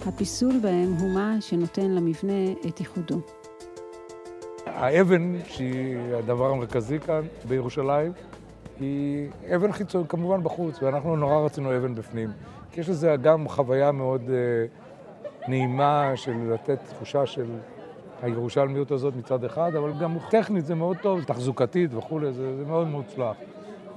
הפיסול 0.06 0.60
בהם 0.62 0.94
הוא 1.00 1.10
מה 1.13 1.36
שנותן 1.40 1.92
למבנה 1.92 2.51
את 2.68 2.80
ייחודו. 2.80 3.20
האבן, 4.66 5.34
שהיא 5.48 5.98
הדבר 6.13 6.51
המרכזי 6.51 7.00
כאן 7.00 7.22
בירושלים, 7.48 8.12
היא 8.80 9.30
אבן 9.56 9.72
חיצון, 9.72 10.08
כמובן 10.08 10.44
בחוץ, 10.44 10.84
ואנחנו 10.84 11.16
נורא 11.16 11.46
רצינו 11.46 11.78
אבן 11.78 11.96
בפנים. 11.96 12.30
כי 12.72 12.80
יש 12.80 12.90
לזה 12.90 13.16
גם 13.22 13.48
חוויה 13.48 13.92
מאוד 13.92 14.22
uh, 14.22 15.50
נעימה 15.50 16.12
של 16.16 16.54
לתת 16.54 16.80
תחושה 16.90 17.25
של 17.25 17.46
הירושלמיות 18.22 18.92
הזאת 18.92 19.16
מצד 19.16 19.44
אחד, 19.44 19.75
אבל 19.75 19.94
גם 20.00 20.18
טכנית 20.30 20.66
זה 20.66 20.75
מאוד 20.75 20.98
טוב, 21.01 21.24
תחזוקתית 21.24 21.94
וכולי, 21.94 22.34
זה, 22.34 22.58
זה 22.58 22.66
מאוד 22.66 22.88
מוצלח. 22.88 23.36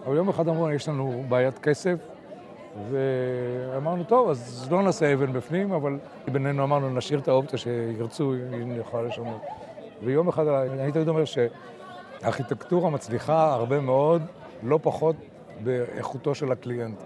אבל 0.07 0.16
יום 0.16 0.28
אחד 0.28 0.49
אמרו, 0.49 0.71
יש 0.71 0.88
לנו 0.88 1.25
בעיית 1.28 1.59
כסף, 1.59 1.95
ואמרנו, 2.90 4.04
טוב, 4.04 4.31
אז 4.31 4.69
לא 4.71 4.83
נעשה 4.83 5.14
אבן 5.14 5.33
בפנים, 5.33 5.73
אבל 5.73 5.99
בינינו 6.33 6.64
אמרנו, 6.64 6.90
נשאיר 6.90 7.19
את 7.19 7.28
האופציה 7.28 7.59
שירצו, 7.59 8.35
אם 8.62 8.76
נוכל 8.76 9.02
לשנות. 9.02 9.40
ויום 10.04 10.28
אחד, 10.28 10.47
אני 10.47 10.93
תמיד 10.93 11.09
אומר 11.09 11.25
שהארכיטקטורה 11.25 12.90
מצליחה 12.90 13.54
הרבה 13.54 13.81
מאוד, 13.81 14.23
לא 14.62 14.78
פחות 14.83 15.16
באיכותו 15.64 16.35
של 16.35 16.52
ה 16.52 16.59
client. 16.59 17.02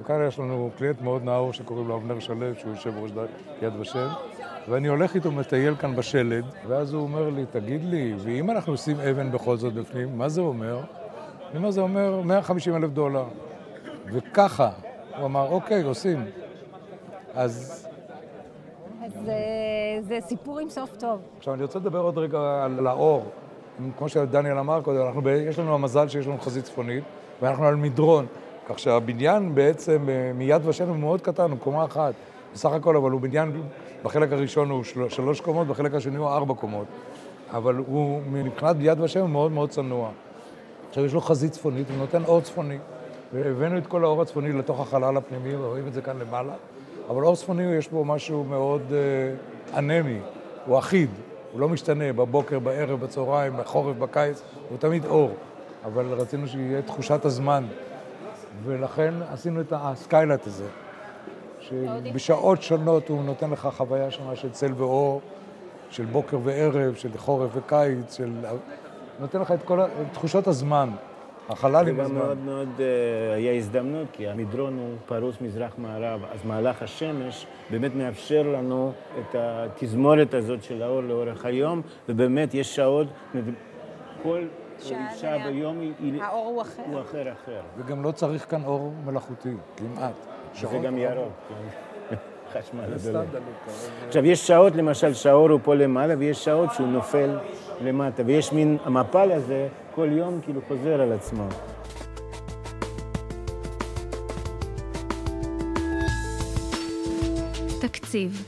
וכאן 0.00 0.26
יש 0.28 0.38
לנו 0.38 0.70
client 0.78 1.02
מאוד 1.02 1.24
נאור 1.24 1.52
שקוראים 1.52 1.88
לו 1.88 1.96
אבנר 1.96 2.20
שלו, 2.20 2.54
שהוא 2.58 2.72
יושב 2.72 2.92
ראש 2.98 3.10
יד 3.62 3.72
ושם, 3.80 4.08
ואני 4.70 4.88
הולך 4.88 5.14
איתו 5.14 5.32
מטייל 5.32 5.74
כאן 5.74 5.96
בשלד, 5.96 6.44
ואז 6.68 6.94
הוא 6.94 7.02
אומר 7.02 7.30
לי, 7.30 7.44
תגיד 7.50 7.84
לי, 7.84 8.14
ואם 8.18 8.50
אנחנו 8.50 8.72
עושים 8.72 8.96
אבן 9.00 9.32
בכל 9.32 9.56
זאת 9.56 9.74
בפנים, 9.74 10.18
מה 10.18 10.28
זה 10.28 10.40
אומר? 10.40 10.80
אני 11.50 11.58
אומר, 11.58 11.70
זה 11.70 11.80
אומר 11.80 12.20
150 12.20 12.76
אלף 12.76 12.90
דולר. 12.90 13.24
וככה, 14.06 14.70
הוא 15.18 15.26
אמר, 15.26 15.48
אוקיי, 15.48 15.82
עושים. 15.82 16.24
אז... 17.34 17.86
אז 19.04 19.12
זה, 19.24 19.34
זה 20.00 20.18
סיפור 20.20 20.58
עם 20.58 20.68
סוף 20.68 20.96
טוב. 20.96 21.20
עכשיו, 21.38 21.54
אני 21.54 21.62
רוצה 21.62 21.78
לדבר 21.78 22.00
עוד 22.00 22.18
רגע 22.18 22.38
על 22.64 22.86
האור. 22.86 23.24
כמו 23.98 24.08
שדניאל 24.08 24.58
אמר 24.58 24.80
קודם, 24.80 25.06
אנחנו, 25.06 25.30
יש 25.30 25.58
לנו 25.58 25.74
המזל 25.74 26.08
שיש 26.08 26.26
לנו 26.26 26.38
חזית 26.38 26.64
צפונית, 26.64 27.04
ואנחנו 27.42 27.66
על 27.66 27.76
מדרון. 27.76 28.26
כך 28.68 28.78
שהבניין 28.78 29.54
בעצם 29.54 30.08
אה, 30.08 30.32
מיד 30.34 30.66
ושם 30.66 30.88
הוא 30.88 30.96
מאוד 30.96 31.20
קטן, 31.20 31.50
הוא 31.50 31.58
קומה 31.58 31.84
אחת. 31.84 32.14
בסך 32.54 32.72
הכל, 32.72 32.96
אבל 32.96 33.10
הוא 33.10 33.20
בניין, 33.20 33.62
בחלק 34.02 34.32
הראשון 34.32 34.70
הוא 34.70 34.84
של, 34.84 35.08
שלוש 35.08 35.40
קומות, 35.40 35.66
בחלק 35.66 35.94
השני 35.94 36.16
הוא 36.16 36.28
ארבע 36.28 36.54
קומות. 36.54 36.86
אבל 37.52 37.76
הוא, 37.76 38.22
מבחינת 38.32 38.76
יד 38.80 39.00
ושם, 39.00 39.20
הוא 39.20 39.28
מאוד 39.28 39.52
מאוד 39.52 39.70
צנוע. 39.70 40.10
עכשיו, 40.88 41.04
יש 41.04 41.14
לו 41.14 41.20
חזית 41.20 41.52
צפונית, 41.52 41.90
הוא 41.90 41.98
נותן 41.98 42.24
אור 42.24 42.40
צפוני. 42.40 42.78
והבאנו 43.32 43.78
את 43.78 43.86
כל 43.86 44.04
האור 44.04 44.22
הצפוני 44.22 44.52
לתוך 44.52 44.80
החלל 44.80 45.16
הפנימי, 45.16 45.56
ורואים 45.56 45.86
את 45.86 45.92
זה 45.92 46.02
כאן 46.02 46.18
למעלה. 46.18 46.52
אבל 47.08 47.22
אור 47.22 47.36
צפוני, 47.36 47.62
יש 47.62 47.88
בו 47.88 48.04
משהו 48.04 48.44
מאוד 48.44 48.82
אה, 48.92 49.78
אנמי, 49.78 50.18
הוא 50.66 50.78
אחיד, 50.78 51.10
הוא 51.52 51.60
לא 51.60 51.68
משתנה 51.68 52.12
בבוקר, 52.12 52.58
בערב, 52.58 53.00
בצהריים, 53.00 53.56
בחורף, 53.56 53.96
בקיץ, 53.96 54.42
הוא 54.68 54.78
תמיד 54.78 55.04
אור. 55.04 55.30
אבל 55.84 56.06
רצינו 56.06 56.48
שיהיה 56.48 56.82
תחושת 56.82 57.24
הזמן, 57.24 57.64
ולכן 58.64 59.14
עשינו 59.32 59.60
את 59.60 59.72
הסקיילט 59.76 60.46
הזה, 60.46 60.66
שבשעות 61.70 62.62
שונות 62.62 63.08
הוא 63.08 63.24
נותן 63.24 63.50
לך 63.50 63.68
חוויה 63.76 64.10
שונה 64.10 64.36
של 64.36 64.50
צל 64.50 64.72
ואור, 64.76 65.20
של 65.90 66.04
בוקר 66.04 66.38
וערב, 66.44 66.94
של 66.94 67.18
חורף 67.18 67.50
וקיץ, 67.54 68.16
של... 68.16 68.32
נותן 69.20 69.40
לך 69.40 69.52
את 69.52 69.62
כל 69.62 69.80
תחושות 70.12 70.46
הזמן. 70.46 70.90
החלל 71.48 71.88
עם 71.88 72.00
הזמן. 72.00 72.18
מאוד 72.18 72.38
מאוד 72.38 72.68
uh, 72.76 72.80
היה 73.34 73.52
הזדמנות, 73.52 74.08
כי 74.12 74.28
המדרון 74.28 74.78
הוא 74.78 74.96
פרוס 75.06 75.40
מזרח-מערב, 75.40 76.20
אז 76.32 76.44
מהלך 76.44 76.82
השמש 76.82 77.46
באמת 77.70 77.94
מאפשר 77.94 78.42
לנו 78.42 78.92
את 79.18 79.34
התזמורת 79.38 80.34
הזאת 80.34 80.62
של 80.62 80.82
האור 80.82 81.00
לאורך 81.00 81.44
היום, 81.44 81.82
ובאמת 82.08 82.54
יש 82.54 82.76
שעות, 82.76 83.06
כל 84.22 84.44
שעה 84.80 85.48
ביום 85.48 85.80
היא... 85.80 86.22
האור 86.22 86.46
הוא 86.46 86.62
אחר. 86.62 86.82
הוא 86.86 87.00
אחר 87.00 87.32
אחר. 87.32 87.60
וגם 87.78 88.02
לא 88.02 88.12
צריך 88.12 88.50
כאן 88.50 88.64
אור 88.64 88.92
מלאכותי, 89.04 89.54
כמעט. 89.76 90.14
זה 90.54 90.78
גם 90.84 90.98
ירוק, 90.98 91.32
כן. 91.48 92.16
חשמל. 92.52 93.12
לא. 93.12 93.20
עכשיו, 94.06 94.26
יש 94.26 94.46
שעות, 94.46 94.76
למשל, 94.76 95.14
שהאור 95.14 95.50
הוא 95.50 95.60
פה 95.62 95.74
למעלה, 95.74 96.14
ויש 96.18 96.44
שעות 96.44 96.74
שהוא 96.74 96.86
נופל 96.86 97.38
למטה, 97.84 98.22
ויש 98.26 98.52
מין, 98.52 98.78
המפל 98.84 99.32
הזה 99.32 99.68
כל 99.94 100.08
יום 100.12 100.40
כאילו 100.44 100.60
חוזר 100.68 101.00
על 101.00 101.12
עצמו. 101.12 101.44
תקציב 107.80 108.44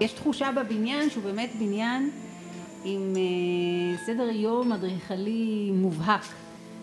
יש 0.00 0.12
תחושה 0.12 0.50
בבניין 0.56 1.10
שהוא 1.10 1.24
באמת 1.24 1.50
בניין 1.58 2.10
עם 2.84 3.12
אה, 3.16 3.98
סדר 4.06 4.30
יום 4.30 4.72
אדריכלי 4.72 5.70
מובהק, 5.74 6.24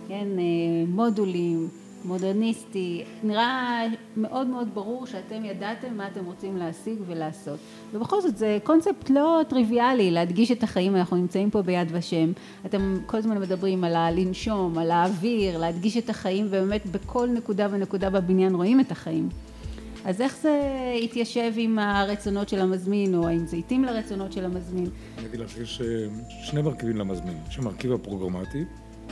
כן, 0.07 0.27
אה, 0.39 0.43
מודולים, 0.87 1.67
מודרניסטי, 2.05 3.03
נראה 3.23 3.81
מאוד 4.17 4.47
מאוד 4.47 4.67
ברור 4.73 5.05
שאתם 5.05 5.45
ידעתם 5.45 5.97
מה 5.97 6.07
אתם 6.07 6.25
רוצים 6.25 6.57
להשיג 6.57 6.99
ולעשות. 7.07 7.59
ובכל 7.93 8.21
זאת 8.21 8.37
זה 8.37 8.57
קונספט 8.63 9.09
לא 9.09 9.41
טריוויאלי 9.49 10.11
להדגיש 10.11 10.51
את 10.51 10.63
החיים, 10.63 10.95
אנחנו 10.95 11.17
נמצאים 11.17 11.49
פה 11.49 11.61
ביד 11.61 11.87
ושם, 11.91 12.31
אתם 12.65 12.95
כל 13.05 13.17
הזמן 13.17 13.37
מדברים 13.37 13.83
על 13.83 13.95
הלנשום, 13.95 14.77
על 14.77 14.91
האוויר, 14.91 15.57
להדגיש 15.57 15.97
את 15.97 16.09
החיים 16.09 16.45
ובאמת 16.47 16.85
בכל 16.91 17.27
נקודה 17.27 17.67
ונקודה 17.71 18.09
בבניין 18.09 18.55
רואים 18.55 18.79
את 18.79 18.91
החיים. 18.91 19.29
אז 20.05 20.21
איך 20.21 20.37
זה 20.41 20.59
התיישב 21.03 21.51
עם 21.55 21.79
הרצונות 21.79 22.49
של 22.49 22.59
המזמין, 22.59 23.15
או 23.15 23.27
האם 23.27 23.45
זה 23.45 23.57
התאים 23.57 23.83
לרצונות 23.83 24.33
של 24.33 24.45
המזמין? 24.45 24.89
אני 25.17 25.27
אגיד 25.27 25.39
לך, 25.39 25.57
יש 25.57 25.81
אה, 25.81 26.07
שני 26.43 26.61
מרכיבים 26.61 26.97
למזמין. 26.97 27.37
יש 27.49 27.57
המרכיב 27.57 27.91
הפרוגרמטי, 27.91 28.63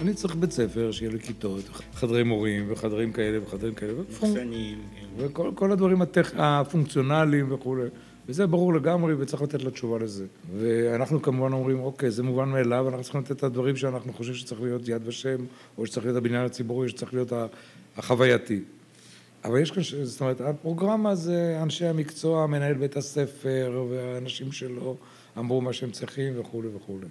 אני 0.01 0.13
צריך 0.13 0.35
בית 0.35 0.51
ספר, 0.51 0.91
שיהיה 0.91 1.11
לי 1.11 1.19
כיתות, 1.19 1.63
חדרי 1.93 2.23
מורים 2.23 2.65
וחדרים 2.69 3.11
כאלה 3.11 3.43
וחדרים 3.43 3.73
כאלה. 3.73 3.93
מחסנים. 4.09 4.77
כן. 5.17 5.23
וכל 5.25 5.71
הדברים 5.71 6.01
הטכ... 6.01 6.33
הפונקציונליים 6.37 7.51
וכולי. 7.51 7.87
וזה 8.29 8.47
ברור 8.47 8.73
לגמרי, 8.73 9.13
וצריך 9.13 9.41
לתת 9.41 9.63
לה 9.63 9.71
תשובה 9.71 9.99
לזה. 9.99 10.25
ואנחנו 10.57 11.21
כמובן 11.21 11.53
אומרים, 11.53 11.79
אוקיי, 11.79 12.11
זה 12.11 12.23
מובן 12.23 12.49
מאליו, 12.49 12.89
אנחנו 12.89 13.03
צריכים 13.03 13.21
לתת 13.21 13.31
את 13.31 13.43
הדברים 13.43 13.75
שאנחנו 13.75 14.13
חושבים 14.13 14.35
שצריך 14.35 14.61
להיות 14.61 14.87
יד 14.87 15.01
ושם, 15.05 15.37
או 15.77 15.85
שצריך 15.85 16.05
להיות 16.05 16.17
הבניין 16.17 16.45
הציבורי, 16.45 16.89
שצריך 16.89 17.13
להיות 17.13 17.33
החווייתי. 17.97 18.61
אבל 19.43 19.61
יש 19.61 19.71
כאן, 19.71 19.83
זאת 20.03 20.21
אומרת, 20.21 20.41
הפרוגרמה 20.41 21.15
זה 21.15 21.59
אנשי 21.61 21.85
המקצוע, 21.85 22.47
מנהל 22.47 22.73
בית 22.73 22.97
הספר, 22.97 23.85
והאנשים 23.89 24.51
שלו 24.51 24.95
אמרו 25.37 25.61
מה 25.61 25.73
שהם 25.73 25.91
צריכים 25.91 26.33
וכולי 26.39 26.67
וכולי. 26.75 27.07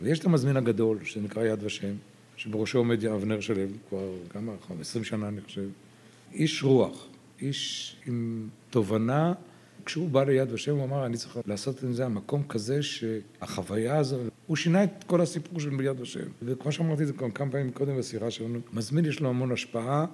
ויש 0.00 0.18
את 0.18 0.24
המזמין 0.24 0.56
הגדול, 0.56 0.98
שנקרא 1.04 1.44
יד 1.44 1.62
ושם, 1.62 1.94
שבראשו 2.36 2.78
עומד 2.78 3.04
אבנר 3.04 3.40
שלו, 3.40 3.62
כבר 3.88 4.10
כמה, 4.30 4.52
עשרים 4.80 5.04
שנה 5.04 5.28
אני 5.28 5.40
חושב. 5.40 5.68
איש 6.32 6.62
רוח, 6.62 7.06
איש 7.40 7.96
עם 8.06 8.48
תובנה. 8.70 9.32
כשהוא 9.84 10.08
בא 10.08 10.24
ליד 10.24 10.52
ושם, 10.52 10.76
הוא 10.76 10.84
אמר, 10.84 11.06
אני 11.06 11.16
צריך 11.16 11.38
לעשות 11.46 11.82
עם 11.82 11.92
זה 11.92 12.06
המקום 12.06 12.42
כזה 12.48 12.82
שהחוויה 12.82 13.96
הזו, 13.96 14.16
הוא 14.46 14.56
שינה 14.56 14.84
את 14.84 15.04
כל 15.06 15.20
הסיפור 15.20 15.60
של 15.60 15.80
יד 15.80 16.00
ושם. 16.00 16.20
וכמו 16.42 16.72
שאמרתי 16.72 17.02
את 17.02 17.06
זה 17.06 17.12
כמה 17.12 17.50
פעמים 17.50 17.70
קודם 17.70 17.98
בשיחה 17.98 18.30
שלנו, 18.30 18.58
מזמין 18.72 19.04
יש 19.04 19.20
לו 19.20 19.28
המון 19.28 19.52
השפעה. 19.52 20.06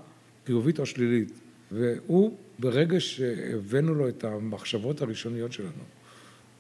חיובית 0.47 0.79
או 0.79 0.87
שלילית. 0.87 1.33
והוא, 1.73 2.37
ברגע 2.59 3.01
שהבאנו 3.01 3.95
לו 3.95 4.09
את 4.09 4.25
המחשבות 4.25 5.03
הראשוניות 5.03 5.53
שלנו 5.53 5.85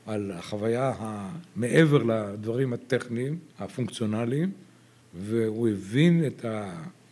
על 0.07 0.31
החוויה 0.35 0.92
המעבר 0.99 2.03
לדברים 2.03 2.73
הטכניים, 2.73 3.38
הפונקציונליים, 3.59 4.51
והוא 5.14 5.68
הבין 5.68 6.27
את 6.27 6.44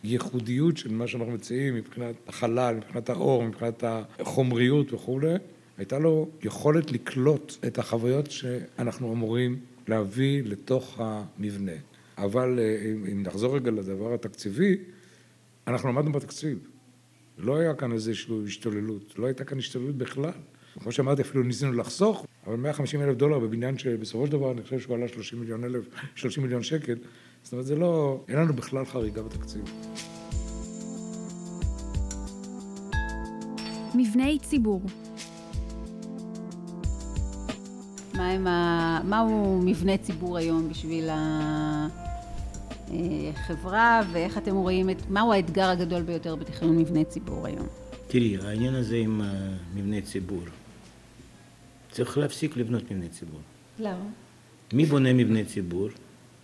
הייחודיות 0.03 0.77
של 0.77 0.91
מה 0.91 1.07
שאנחנו 1.07 1.33
מציעים 1.33 1.75
מבחינת 1.75 2.15
החלל, 2.27 2.75
מבחינת 2.75 3.09
האור, 3.09 3.45
מבחינת 3.45 3.83
החומריות 4.19 4.93
וכולי, 4.93 5.33
הייתה 5.77 5.99
לו 5.99 6.29
יכולת 6.43 6.91
לקלוט 6.91 7.55
את 7.67 7.79
החוויות 7.79 8.31
שאנחנו 8.31 9.13
אמורים 9.13 9.59
להביא 9.87 10.43
לתוך 10.45 10.99
המבנה. 10.99 11.71
אבל 12.17 12.59
אה, 12.59 12.91
אם 13.11 13.23
נחזור 13.23 13.55
רגע 13.55 13.71
לדבר 13.71 14.13
התקציבי, 14.13 14.77
אנחנו 15.67 15.89
למדנו 15.89 16.11
בתקציב. 16.11 16.59
לא 17.37 17.57
היה 17.57 17.73
כאן 17.73 17.91
איזושהי 17.91 18.33
השתוללות, 18.47 19.19
לא 19.19 19.25
הייתה 19.25 19.43
כאן 19.43 19.57
השתוללות 19.57 19.95
בכלל. 19.95 20.31
כמו 20.79 20.91
שאמרתי, 20.91 21.21
אפילו 21.21 21.43
ניסינו 21.43 21.73
לחסוך, 21.73 22.25
אבל 22.47 22.55
150 22.55 23.01
אלף 23.01 23.17
דולר 23.17 23.39
בבניין 23.39 23.77
שבסופו 23.77 24.25
של 24.25 24.31
דבר 24.31 24.51
אני 24.51 24.63
חושב 24.63 24.79
שהוא 24.79 24.95
עלה 24.95 25.07
30 25.07 25.39
מיליון 25.39 25.63
אלף, 25.63 25.85
30 26.15 26.43
מיליון 26.43 26.63
שקל, 26.63 26.95
זאת 27.43 27.53
אומרת, 27.53 27.65
זה 27.65 27.75
לא, 27.75 28.23
אין 28.27 28.37
לנו 28.37 28.53
בכלל 28.53 28.85
חריגה 28.85 29.21
בתקציב. 29.21 29.61
מבני 33.95 34.39
ציבור. 34.41 34.81
מה 38.13 38.49
ה... 38.49 39.03
מהו 39.03 39.61
מבנה 39.61 39.97
ציבור 39.97 40.37
היום 40.37 40.69
בשביל 40.69 41.09
החברה, 43.33 44.01
ואיך 44.11 44.37
אתם 44.37 44.55
רואים 44.55 44.89
את... 44.89 45.09
מהו 45.09 45.33
האתגר 45.33 45.69
הגדול 45.69 46.01
ביותר 46.01 46.35
בתכנון 46.35 46.77
מבנה 46.77 47.03
ציבור 47.03 47.45
היום? 47.47 47.67
תראי, 48.07 48.37
העניין 48.37 48.75
הזה 48.75 48.95
עם 48.95 49.21
מבנה 49.75 50.01
ציבור, 50.01 50.43
צריך 51.91 52.17
להפסיק 52.17 52.57
לבנות 52.57 52.91
מבנה 52.91 53.07
ציבור. 53.09 53.39
למה? 53.79 54.05
מי 54.73 54.85
בונה 54.85 55.13
מבנה 55.13 55.45
ציבור? 55.45 55.89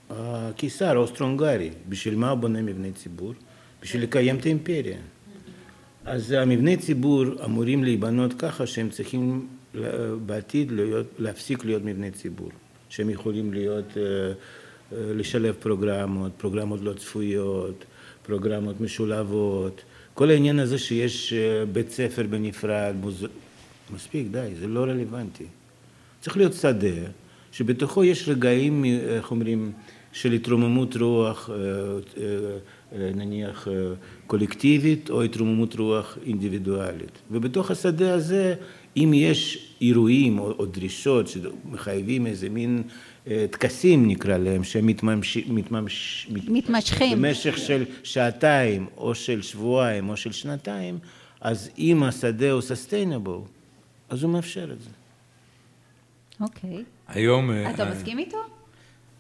הקיסר 0.10 0.96
האוסטרונגרי. 0.96 1.70
בשביל 1.90 2.16
מה 2.16 2.30
הוא 2.30 2.40
בונה 2.40 2.62
מבנה 2.62 2.88
ציבור? 2.96 3.34
בשביל 3.82 4.04
לקיים 4.04 4.36
את 4.36 4.46
האימפריה. 4.46 4.98
אז 6.06 6.32
המבני 6.32 6.78
ציבור 6.78 7.26
אמורים 7.46 7.84
להיבנות 7.84 8.34
ככה 8.34 8.68
שהם 8.68 8.90
צריכים 8.90 9.48
בעתיד 10.26 10.72
להיות, 10.72 11.08
להפסיק 11.20 11.66
להיות 11.66 11.84
מבני 11.86 12.12
ציבור. 12.12 12.50
שהם 12.90 13.10
יכולים 13.10 13.54
להיות, 13.54 13.98
לשלב 14.92 15.56
פרוגרמות, 15.60 16.32
פרוגרמות 16.38 16.80
לא 16.82 16.94
צפויות, 16.94 17.86
פרוגרמות 18.24 18.82
משולבות. 18.82 19.82
כל 20.14 20.30
העניין 20.30 20.60
הזה 20.60 20.78
שיש 20.78 21.34
בית 21.74 21.92
ספר 21.92 22.24
בנפרד, 22.30 22.96
מוז... 23.02 23.26
מספיק, 23.94 24.28
די, 24.32 24.50
זה 24.60 24.68
לא 24.68 24.84
רלוונטי. 24.84 25.46
צריך 26.22 26.38
להיות 26.38 26.54
שדה 26.54 26.88
שבתוכו 27.52 28.04
יש 28.04 28.30
רגעים, 28.30 28.86
איך 28.86 29.32
אומרים, 29.32 29.72
של 30.12 30.32
התרוממות 30.32 30.96
רוח, 30.96 31.50
נניח 32.92 33.68
קולקטיבית, 34.28 35.10
או 35.10 35.24
התרוממות 35.24 35.76
רוח 35.76 36.18
אינדיבידואלית. 36.26 37.20
ובתוך 37.32 37.72
השדה 37.72 38.14
הזה, 38.14 38.56
אם 38.98 39.12
יש 39.16 39.72
אירועים 39.82 40.40
או, 40.40 40.52
או 40.52 40.66
דרישות 40.66 41.28
שמחייבים 41.28 42.28
איזה 42.28 42.50
מין 42.50 42.84
טקסים 43.52 44.08
נקרא 44.08 44.38
להם, 44.38 44.64
שמתמשכים 44.64 45.56
במשך 47.12 47.58
של 47.58 47.86
שעתיים, 48.04 48.86
או 48.98 49.16
של 49.16 49.42
שבועיים, 49.42 50.10
או 50.10 50.18
של 50.18 50.32
שנתיים, 50.32 51.00
אז 51.42 51.70
אם 51.78 52.04
השדה 52.04 52.52
הוא 52.52 52.62
sustainable, 52.62 53.48
אז 54.10 54.24
הוא 54.24 54.32
מאפשר 54.32 54.72
את 54.72 54.82
זה. 54.82 54.90
אוקיי. 56.42 56.84
היום... 57.08 57.52
אתה 57.74 57.92
מסכים 57.92 58.20
איתו? 58.20 58.38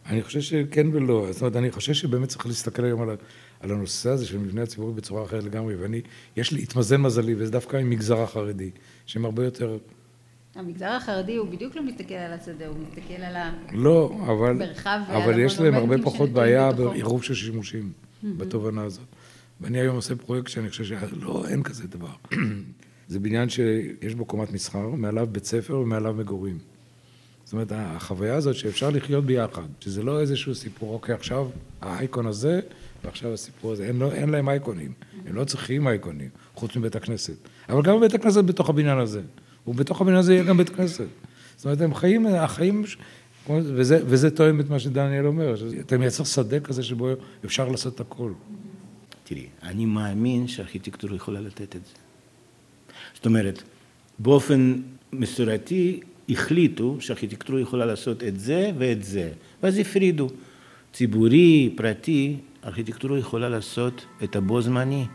אני 0.05 0.23
חושב 0.23 0.41
שכן 0.41 0.87
ולא. 0.93 1.27
זאת 1.31 1.41
אומרת, 1.41 1.55
אני 1.55 1.71
חושב 1.71 1.93
שבאמת 1.93 2.29
צריך 2.29 2.45
להסתכל 2.45 2.85
היום 2.85 3.01
על, 3.01 3.15
על 3.59 3.71
הנושא 3.71 4.09
הזה 4.09 4.25
של 4.25 4.37
מבנה 4.37 4.63
הציבורי 4.63 4.93
בצורה 4.93 5.23
אחרת 5.23 5.43
לגמרי, 5.43 5.75
ואני, 5.75 6.01
יש 6.35 6.51
לי, 6.51 6.63
התמזל 6.63 6.97
מזלי, 6.97 7.35
וזה 7.37 7.51
דווקא 7.51 7.77
עם 7.77 7.89
מגזר 7.89 8.21
החרדי, 8.21 8.71
שהם 9.05 9.25
הרבה 9.25 9.45
יותר... 9.45 9.77
המגזר 10.55 10.85
החרדי 10.85 11.35
הוא 11.35 11.47
בדיוק 11.47 11.75
לא 11.75 11.83
מסתכל 11.83 12.13
על 12.13 12.33
השדה, 12.33 12.67
הוא 12.67 12.75
מסתכל 12.87 13.13
על 13.13 13.35
המרחב 13.35 13.75
לא, 13.75 14.19
אבל, 14.25 14.63
אבל 15.07 15.39
יש 15.39 15.59
להם 15.59 15.73
הרבה 15.73 15.95
פחות 16.03 16.29
בעיה. 16.29 16.71
בעירוב 16.71 17.23
של 17.23 17.33
שימושים 17.33 17.91
בתובנה 18.23 18.83
הזאת. 18.83 19.07
ואני 19.61 19.79
היום 19.79 19.95
עושה 19.95 20.15
פרויקט 20.15 20.47
שאני 20.47 20.69
חושב 20.69 20.83
שלא, 20.83 21.45
אין 21.47 21.63
כזה 21.63 21.87
דבר. 21.87 22.13
זה 23.07 23.19
בניין 23.19 23.49
שיש 23.49 24.15
בו 24.15 24.25
קומת 24.25 24.51
מסחר, 24.51 24.89
מעליו 24.89 25.27
בית 25.31 25.45
ספר 25.45 25.79
ומעליו 25.79 26.13
מגורים. 26.13 26.57
זאת 27.49 27.53
אומרת, 27.53 27.71
החוויה 27.75 28.35
הזאת 28.35 28.55
שאפשר 28.55 28.89
לחיות 28.89 29.25
ביחד, 29.25 29.61
שזה 29.79 30.03
לא 30.03 30.19
איזשהו 30.21 30.55
סיפור, 30.55 30.93
אוקיי, 30.93 31.15
עכשיו 31.15 31.49
האייקון 31.81 32.25
הזה, 32.25 32.59
ועכשיו 33.03 33.33
הסיפור 33.33 33.71
הזה, 33.71 33.85
אין, 33.85 33.99
לא, 33.99 34.11
אין 34.11 34.29
להם 34.29 34.49
אייקונים, 34.49 34.91
הם 35.25 35.35
לא 35.35 35.43
צריכים 35.43 35.87
אייקונים, 35.87 36.29
חוץ 36.55 36.75
מבית 36.75 36.95
הכנסת. 36.95 37.33
אבל 37.69 37.81
גם 37.81 37.99
בית 37.99 38.13
הכנסת 38.13 38.43
בתוך 38.43 38.69
הבניין 38.69 38.97
הזה, 38.97 39.21
ובתוך 39.67 40.01
הבניין 40.01 40.19
הזה 40.19 40.33
יהיה 40.33 40.43
גם 40.43 40.57
בית 40.57 40.69
כנסת. 40.69 41.05
זאת 41.55 41.65
אומרת, 41.65 41.81
הם 41.81 41.93
חיים, 41.93 42.27
החיים, 42.27 42.83
וזה, 43.49 43.99
וזה 44.05 44.31
תואם 44.31 44.59
את 44.59 44.69
מה 44.69 44.79
שדניאל 44.79 45.27
אומר, 45.27 45.55
אתה 45.79 45.97
מייצר 45.97 46.23
שדה 46.23 46.59
כזה 46.59 46.83
שבו 46.83 47.09
אפשר 47.45 47.69
לעשות 47.69 47.95
את 47.95 47.99
הכל. 47.99 48.31
תראי, 49.23 49.47
אני 49.63 49.85
מאמין 49.85 50.47
שהארכיטקטורה 50.47 51.15
יכולה 51.15 51.41
לתת 51.41 51.75
את 51.75 51.85
זה. 51.85 51.93
זאת 53.15 53.25
אומרת, 53.25 53.63
באופן 54.19 54.81
מסורתי 55.13 55.99
החליטו 56.29 56.97
שהארכיטקטורה 56.99 57.61
יכולה 57.61 57.85
לעשות 57.85 58.23
את 58.23 58.39
זה 58.39 58.71
ואת 58.77 59.03
זה, 59.03 59.29
ואז 59.63 59.77
הפרידו. 59.77 60.29
ציבורי, 60.93 61.73
פרטי, 61.75 62.35
ארכיטקטורה 62.65 63.19
יכולה 63.19 63.49
לעשות 63.49 64.05
את 64.23 64.35
הבו 64.35 64.61
זמני. 64.61 65.05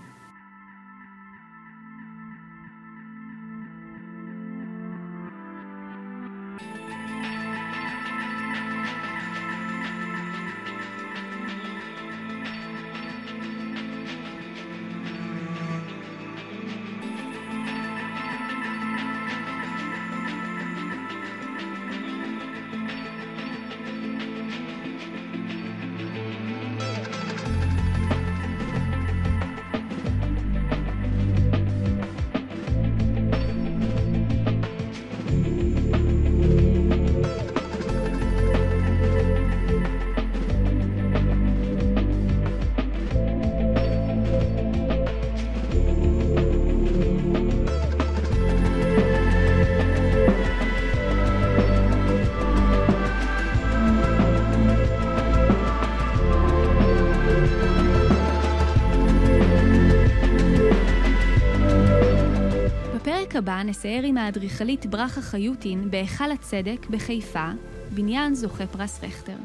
הבא 63.44 63.62
נסייר 63.62 64.04
עם 64.04 64.16
האדריכלית 64.16 64.86
ברכה 64.86 65.22
חיוטין 65.22 65.90
בהיכל 65.90 66.30
הצדק 66.32 66.86
בחיפה, 66.90 67.48
בניין 67.94 68.34
זוכה 68.34 68.66
פרס 68.66 69.00
רכטר. 69.04 69.36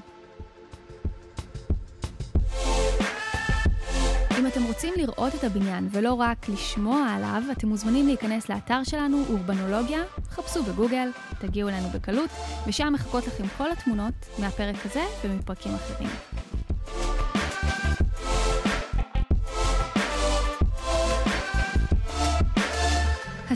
אם 4.40 4.48
אתם 4.48 4.64
רוצים 4.64 4.94
לראות 4.98 5.36
את 5.36 5.44
הבניין 5.44 5.88
ולא 5.92 6.14
רק 6.14 6.50
לשמוע 6.50 7.08
עליו, 7.16 7.44
אתם 7.52 7.68
מוזמנים 7.68 8.08
להיכנס 8.08 8.50
לאתר 8.50 8.84
שלנו, 8.84 9.24
אורבנולוגיה, 9.30 10.00
חפשו 10.30 10.64
בגוגל, 10.64 11.10
תגיעו 11.40 11.70
אלינו 11.70 11.90
בקלות, 11.90 12.30
ושם 12.68 12.94
מחכות 12.94 13.28
לכם 13.28 13.44
כל 13.58 13.72
התמונות 13.72 14.14
מהפרק 14.40 14.86
הזה 14.86 15.04
ומפרקים 15.24 15.76
אחרים. 15.76 16.10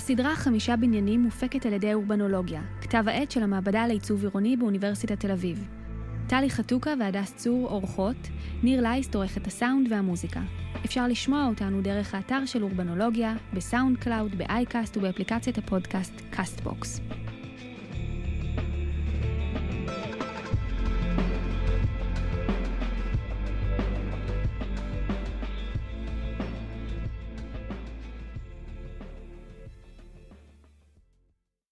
הסדרה 0.03 0.35
חמישה 0.35 0.75
בניינים 0.75 1.23
מופקת 1.23 1.65
על 1.65 1.73
ידי 1.73 1.93
אורבנולוגיה, 1.93 2.61
כתב 2.81 3.03
העת 3.07 3.31
של 3.31 3.43
המעבדה 3.43 3.87
לעיצוב 3.87 4.23
עירוני 4.23 4.57
באוניברסיטת 4.57 5.19
תל 5.19 5.31
אביב. 5.31 5.67
טלי 6.27 6.49
חתוקה 6.49 6.93
והדס 6.99 7.33
צור 7.35 7.69
עורכות, 7.69 8.15
ניר 8.63 8.81
לייסט 8.81 9.15
עורך 9.15 9.37
את 9.37 9.47
הסאונד 9.47 9.87
והמוזיקה. 9.91 10.41
אפשר 10.85 11.07
לשמוע 11.07 11.47
אותנו 11.47 11.81
דרך 11.81 12.15
האתר 12.15 12.45
של 12.45 12.63
אורבנולוגיה, 12.63 13.35
בסאונד 13.53 13.97
קלאוד, 13.97 14.35
באייקאסט 14.35 14.97
ובאפליקציית 14.97 15.57
הפודקאסט 15.57 16.21
קאסטבוקס. 16.29 16.99